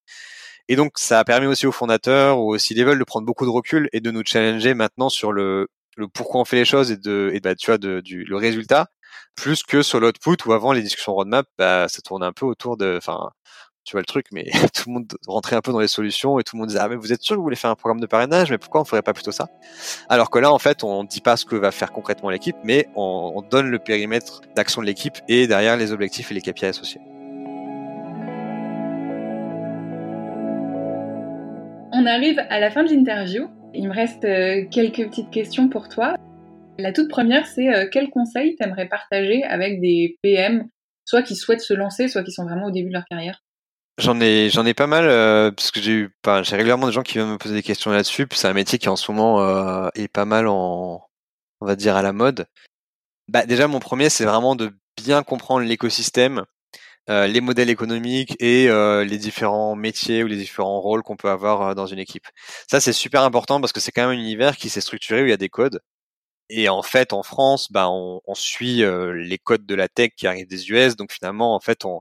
[0.68, 3.50] Et donc, ça a permis aussi aux fondateurs ou aussi level de prendre beaucoup de
[3.50, 5.68] recul et de nous challenger maintenant sur le,
[6.00, 8.88] le pourquoi on fait les choses et de, bah, tu vois, du, le résultat,
[9.36, 12.76] plus que sur l'output où avant les discussions roadmap, bah, ça tournait un peu autour
[12.76, 13.30] de, enfin,
[13.84, 14.44] tu vois le truc, mais
[14.74, 16.88] tout le monde rentrait un peu dans les solutions et tout le monde disait ah
[16.88, 18.84] mais vous êtes sûr que vous voulez faire un programme de parrainage, mais pourquoi on
[18.84, 19.48] ferait pas plutôt ça?
[20.08, 22.88] Alors que là en fait on dit pas ce que va faire concrètement l'équipe, mais
[22.94, 27.00] on donne le périmètre d'action de l'équipe et derrière les objectifs et les KPI associés.
[31.92, 33.48] On arrive à la fin de l'interview.
[33.72, 36.14] Il me reste euh, quelques petites questions pour toi.
[36.78, 40.68] La toute première, c'est euh, quel conseil t'aimerais partager avec des PM,
[41.04, 43.42] soit qui souhaitent se lancer, soit qui sont vraiment au début de leur carrière?
[43.98, 47.54] J'en ai, pas mal euh, parce que j'ai régulièrement des gens qui viennent me poser
[47.54, 48.26] des questions là-dessus.
[48.26, 51.02] Puis c'est un métier qui en ce moment est pas mal en,
[51.60, 52.46] on va dire à la mode.
[53.28, 56.44] Bah déjà mon premier, c'est vraiment de bien comprendre l'écosystème
[57.10, 61.28] euh, les modèles économiques et euh, les différents métiers ou les différents rôles qu'on peut
[61.28, 62.26] avoir euh, dans une équipe.
[62.70, 65.26] Ça, c'est super important parce que c'est quand même un univers qui s'est structuré où
[65.26, 65.80] il y a des codes.
[66.50, 70.48] Et en fait, en France, bah, on, suit les codes de la tech qui arrivent
[70.48, 70.96] des US.
[70.96, 72.00] Donc finalement, en fait, on,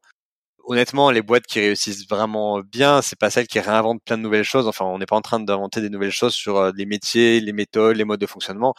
[0.66, 4.44] honnêtement, les boîtes qui réussissent vraiment bien, c'est pas celles qui réinventent plein de nouvelles
[4.44, 4.68] choses.
[4.68, 7.98] Enfin, on n'est pas en train d'inventer des nouvelles choses sur les métiers, les méthodes,
[7.98, 8.74] les modes de fonctionnement.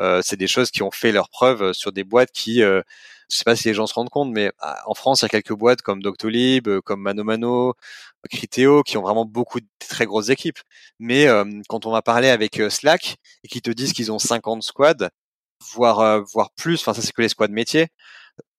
[0.00, 2.62] Euh, c'est des choses qui ont fait leurs preuves sur des boîtes qui
[3.30, 5.26] je sais pas si les gens se rendent compte, mais ah, en France, il y
[5.26, 7.74] a quelques boîtes comme Doctolib, euh, comme Mano Mano,
[8.30, 10.58] Criteo, qui ont vraiment beaucoup de très grosses équipes.
[10.98, 14.18] Mais euh, quand on va parler avec euh, Slack et qu'ils te disent qu'ils ont
[14.18, 15.08] 50 squads,
[15.74, 17.88] voire voire plus, enfin ça c'est que les squads métiers,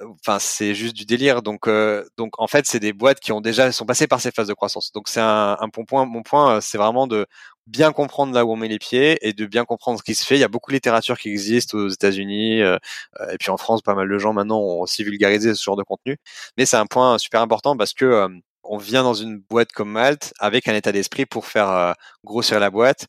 [0.02, 1.42] enfin c'est juste du délire.
[1.42, 1.70] Donc
[2.18, 4.54] donc en fait c'est des boîtes qui ont déjà sont passées par ces phases de
[4.54, 4.92] croissance.
[4.92, 6.06] Donc c'est un, un bon point.
[6.06, 7.26] Mon point c'est vraiment de
[7.68, 10.26] bien comprendre là où on met les pieds et de bien comprendre ce qui se
[10.26, 10.36] fait.
[10.36, 12.78] Il y a beaucoup de littérature qui existe aux États-Unis euh,
[13.32, 15.84] et puis en France, pas mal de gens maintenant ont aussi vulgarisé ce genre de
[15.84, 16.18] contenu.
[16.58, 18.30] Mais c'est un point super important parce que euh,
[18.64, 21.94] on vient dans une boîte comme Malte avec un état d'esprit pour faire euh,
[22.24, 23.08] grossir la boîte,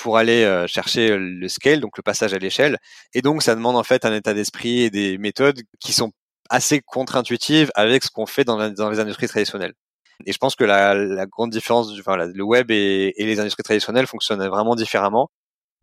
[0.00, 2.78] pour aller chercher le scale, donc le passage à l'échelle.
[3.14, 6.12] Et donc ça demande en fait un état d'esprit et des méthodes qui sont
[6.50, 9.74] assez contre-intuitives avec ce qu'on fait dans, les industries traditionnelles.
[10.26, 13.62] Et je pense que la, la grande différence, enfin, le web et, et, les industries
[13.62, 15.30] traditionnelles fonctionnent vraiment différemment.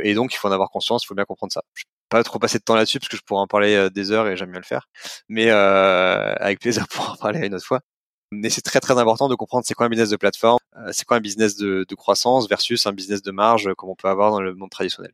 [0.03, 1.63] Et donc, il faut en avoir conscience, il faut bien comprendre ça.
[1.73, 3.89] Je vais pas trop passer de temps là-dessus parce que je pourrais en parler euh,
[3.89, 4.87] des heures et j'aime bien le faire.
[5.29, 7.81] Mais euh, avec plaisir pour en parler une autre fois.
[8.31, 11.05] Mais c'est très très important de comprendre c'est quoi un business de plateforme, euh, c'est
[11.05, 14.41] quoi un business de, croissance versus un business de marge comme on peut avoir dans
[14.41, 15.13] le monde traditionnel.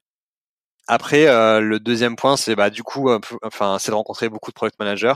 [0.88, 3.10] Après, euh, le deuxième point, c'est bah du coup,
[3.44, 5.14] enfin, c'est de rencontrer beaucoup de product managers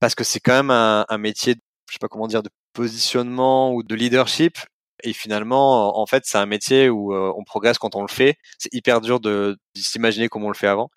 [0.00, 1.56] parce que c'est quand même un, un métier,
[1.88, 4.58] je sais pas comment dire, de positionnement ou de leadership.
[5.02, 8.36] Et finalement, en fait, c'est un métier où euh, on progresse quand on le fait.
[8.58, 10.90] C'est hyper dur de, s'imaginer comment on le fait avant.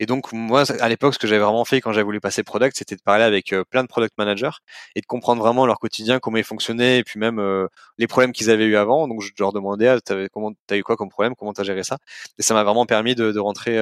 [0.00, 2.76] Et donc, moi, à l'époque, ce que j'avais vraiment fait quand j'avais voulu passer product,
[2.76, 4.50] c'était de parler avec euh, plein de product managers
[4.96, 7.66] et de comprendre vraiment leur quotidien, comment ils fonctionnaient, et puis même euh,
[7.98, 9.06] les problèmes qu'ils avaient eu avant.
[9.06, 11.84] Donc, je leur demandais, ah, t'avais, comment, t'as eu quoi comme problème, comment t'as géré
[11.84, 11.98] ça?
[12.38, 13.78] Et ça m'a vraiment permis de, de rentrer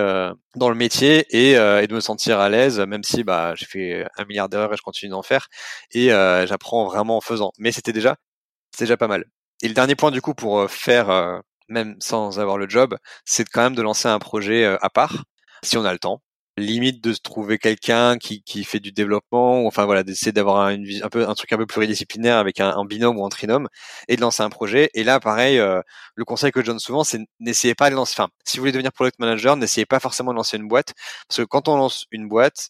[0.57, 4.07] dans le métier et, et, de me sentir à l'aise, même si bah, j'ai fait
[4.19, 5.49] un milliard d'erreurs et je continue d'en faire.
[5.93, 7.53] Et j'apprends vraiment en faisant.
[7.59, 8.17] Mais c'était déjà,
[8.73, 9.25] c'est déjà pas mal.
[9.63, 11.39] Et le dernier point du coup pour euh, faire, euh,
[11.69, 15.25] même sans avoir le job, c'est quand même de lancer un projet euh, à part,
[15.63, 16.23] si on a le temps.
[16.57, 21.29] Limite de trouver quelqu'un qui, qui fait du développement, enfin voilà, d'essayer d'avoir un, un,
[21.29, 23.69] un truc un peu pluridisciplinaire avec un, un, binôme ou un trinôme,
[24.09, 24.91] et de lancer un projet.
[24.95, 28.15] Et là, pareil, le conseil que je donne souvent, c'est n'essayez pas de lancer.
[28.19, 30.93] Enfin, si vous voulez devenir product manager, n'essayez pas forcément de lancer une boîte,
[31.29, 32.69] parce que quand on lance une boîte,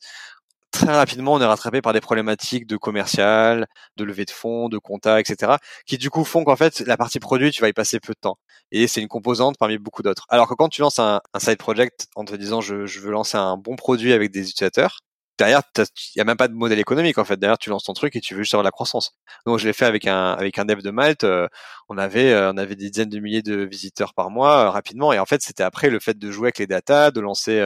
[0.71, 3.67] très rapidement, on est rattrapé par des problématiques de commercial,
[3.97, 5.55] de levée de fonds, de compta, etc.,
[5.87, 8.19] qui du coup font qu'en fait, la partie produit, tu vas y passer peu de
[8.21, 8.39] temps.
[8.73, 10.27] Et c'est une composante parmi beaucoup d'autres.
[10.29, 13.37] Alors que quand tu lances un, side project en te disant je, je, veux lancer
[13.37, 15.01] un bon produit avec des utilisateurs,
[15.41, 15.85] derrière, il
[16.17, 17.39] n'y a même pas de modèle économique en fait.
[17.39, 19.13] Derrière, tu lances ton truc et tu veux juste avoir de la croissance.
[19.47, 21.25] Donc, je l'ai fait avec un avec un dev de Malte.
[21.25, 21.49] Euh,
[21.89, 25.13] on avait euh, on avait des dizaines de milliers de visiteurs par mois euh, rapidement.
[25.13, 27.61] Et en fait, c'était après le fait de jouer avec les datas, de lancer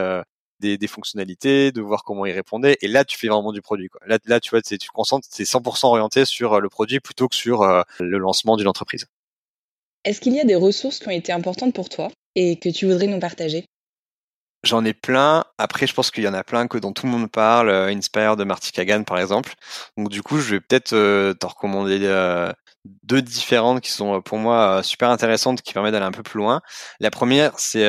[0.61, 2.77] des, fonctionnalités, de voir comment ils répondaient.
[2.81, 3.89] Et là, tu fais vraiment du produit.
[3.89, 4.01] Quoi.
[4.07, 7.35] Là, là, tu vois, tu concentres, c'est 100% orienté sur euh, le produit plutôt que
[7.35, 9.07] sur euh, le lancement d'une entreprise.
[10.05, 12.87] Est-ce qu'il y a des ressources qui ont été importantes pour toi et que tu
[12.87, 13.67] voudrais nous partager?
[14.63, 15.45] J'en ai plein.
[15.59, 17.69] Après, je pense qu'il y en a plein que dont tout le monde parle.
[17.69, 19.55] Euh, Inspire de Marty Kagan, par exemple.
[19.97, 21.99] Donc, du coup, je vais peut-être te recommander
[22.85, 26.61] deux différentes qui sont pour moi super intéressantes, qui permettent d'aller un peu plus loin.
[27.01, 27.85] La première, c'est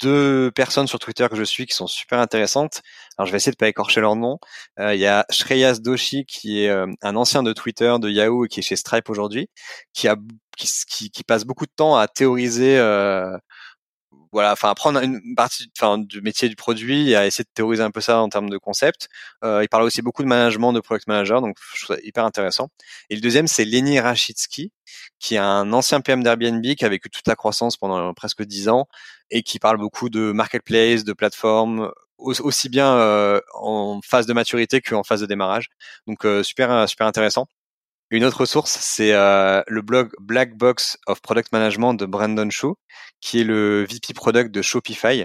[0.00, 2.82] deux personnes sur Twitter que je suis qui sont super intéressantes.
[3.18, 4.38] Alors je vais essayer de pas écorcher leur nom.
[4.78, 8.60] Il y a Shreyas Doshi qui est un ancien de Twitter, de Yahoo et qui
[8.60, 9.48] est chez Stripe aujourd'hui,
[9.92, 10.16] qui a
[10.56, 12.78] qui, qui, passe beaucoup de temps à théoriser
[14.36, 17.82] voilà, enfin apprendre une partie, enfin du métier du produit et à essayer de théoriser
[17.82, 19.08] un peu ça en termes de concept.
[19.42, 22.22] Euh, il parle aussi beaucoup de management, de product manager, donc je trouve ça hyper
[22.22, 22.68] intéressant.
[23.08, 24.72] Et le deuxième, c'est Lenny Rachitsky,
[25.18, 28.68] qui est un ancien PM d'Airbnb qui a vécu toute la croissance pendant presque dix
[28.68, 28.88] ans
[29.30, 34.82] et qui parle beaucoup de marketplace, de plateforme, aussi bien euh, en phase de maturité
[34.82, 35.70] qu'en phase de démarrage.
[36.06, 37.46] Donc euh, super super intéressant.
[38.10, 42.78] Une autre source, c'est euh, le blog Black Box of Product Management de Brandon Shaw,
[43.20, 45.24] qui est le VP Product de Shopify.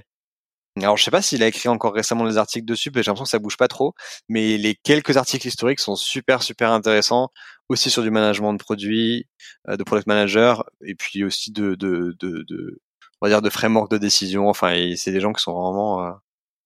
[0.78, 3.26] Alors, je sais pas s'il a écrit encore récemment des articles dessus, mais j'ai l'impression
[3.26, 3.94] que ça bouge pas trop.
[4.30, 7.30] Mais les quelques articles historiques sont super, super intéressants,
[7.70, 9.28] aussi sur du management de produits,
[9.70, 12.82] euh, de product manager, et puis aussi de, de, de, de
[13.22, 14.50] on va dire, de framework de décision.
[14.50, 16.12] Enfin, c'est des gens qui sont vraiment, euh,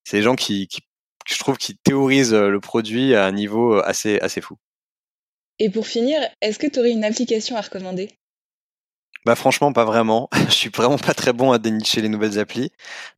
[0.04, 0.80] c'est des gens qui, qui,
[1.26, 4.56] je trouve, qui théorisent le produit à un niveau assez, assez fou.
[5.58, 8.10] Et pour finir, est-ce que tu aurais une application à recommander?
[9.26, 10.28] Bah franchement pas vraiment.
[10.48, 12.70] je suis vraiment pas très bon à dénicher les nouvelles applis.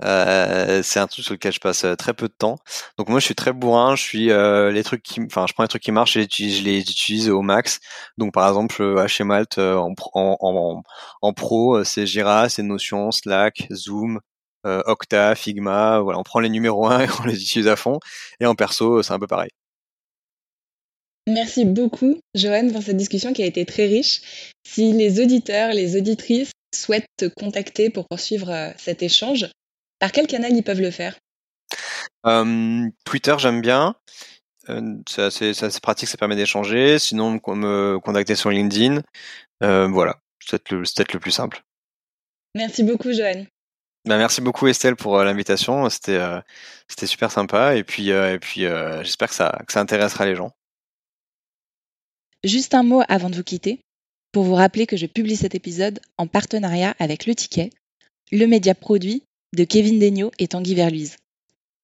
[0.05, 2.57] Euh, c'est un truc sur lequel je passe euh, très peu de temps.
[2.97, 3.95] Donc moi je suis très bourrin.
[3.95, 6.63] Je suis euh, les trucs qui, enfin je prends les trucs qui marchent et je
[6.63, 7.81] les utilise au max.
[8.17, 10.83] Donc par exemple chez Malte en, en,
[11.21, 14.21] en, pro c'est Jira, c'est Notion, Slack, Zoom,
[14.65, 16.01] Octa, Figma.
[16.01, 17.99] Voilà on prend les numéros 1 et on les utilise à fond.
[18.41, 19.51] Et en perso c'est un peu pareil.
[21.29, 24.23] Merci beaucoup, Joanne, pour cette discussion qui a été très riche.
[24.67, 29.47] Si les auditeurs, les auditrices souhaitent te contacter pour poursuivre euh, cet échange,
[29.99, 31.19] par quel canal ils peuvent le faire?
[33.05, 33.95] Twitter, j'aime bien.
[34.71, 36.99] Euh, c'est assez, pratique, ça permet d'échanger.
[36.99, 39.03] Sinon, me contacter sur LinkedIn.
[39.63, 41.63] Euh, voilà, c'est peut-être le, plus simple.
[42.55, 43.47] Merci beaucoup, Joanne.
[44.07, 46.19] Bah, merci beaucoup Estelle pour l'invitation, c'était
[46.87, 48.63] c'était super sympa et puis et puis
[49.03, 50.53] j'espère que ça que ça intéressera les gens.
[52.49, 53.79] Juste un mot avant de vous quitter,
[54.33, 57.69] pour vous rappeler que je publie cet épisode en partenariat avec Le Ticket,
[58.33, 59.23] le média produit
[59.55, 61.17] de Kevin Degnaud et Tanguy Verluise.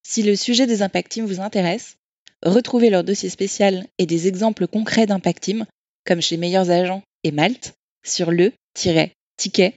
[0.09, 1.97] Si le sujet des Impact Team vous intéresse,
[2.43, 5.67] retrouvez leur dossier spécial et des exemples concrets d'Impact Team,
[6.07, 9.75] comme chez Meilleurs Agents et Malte, sur le-ticket.fr.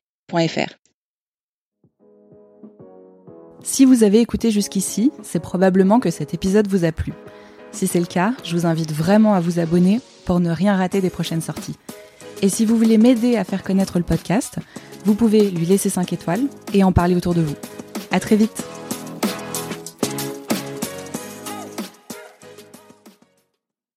[3.61, 7.11] Si vous avez écouté jusqu'ici, c'est probablement que cet épisode vous a plu.
[7.77, 10.99] Si c'est le cas, je vous invite vraiment à vous abonner pour ne rien rater
[10.99, 11.75] des prochaines sorties.
[12.41, 14.55] Et si vous voulez m'aider à faire connaître le podcast,
[15.05, 16.41] vous pouvez lui laisser 5 étoiles
[16.73, 17.53] et en parler autour de vous.
[18.09, 18.76] À très vite!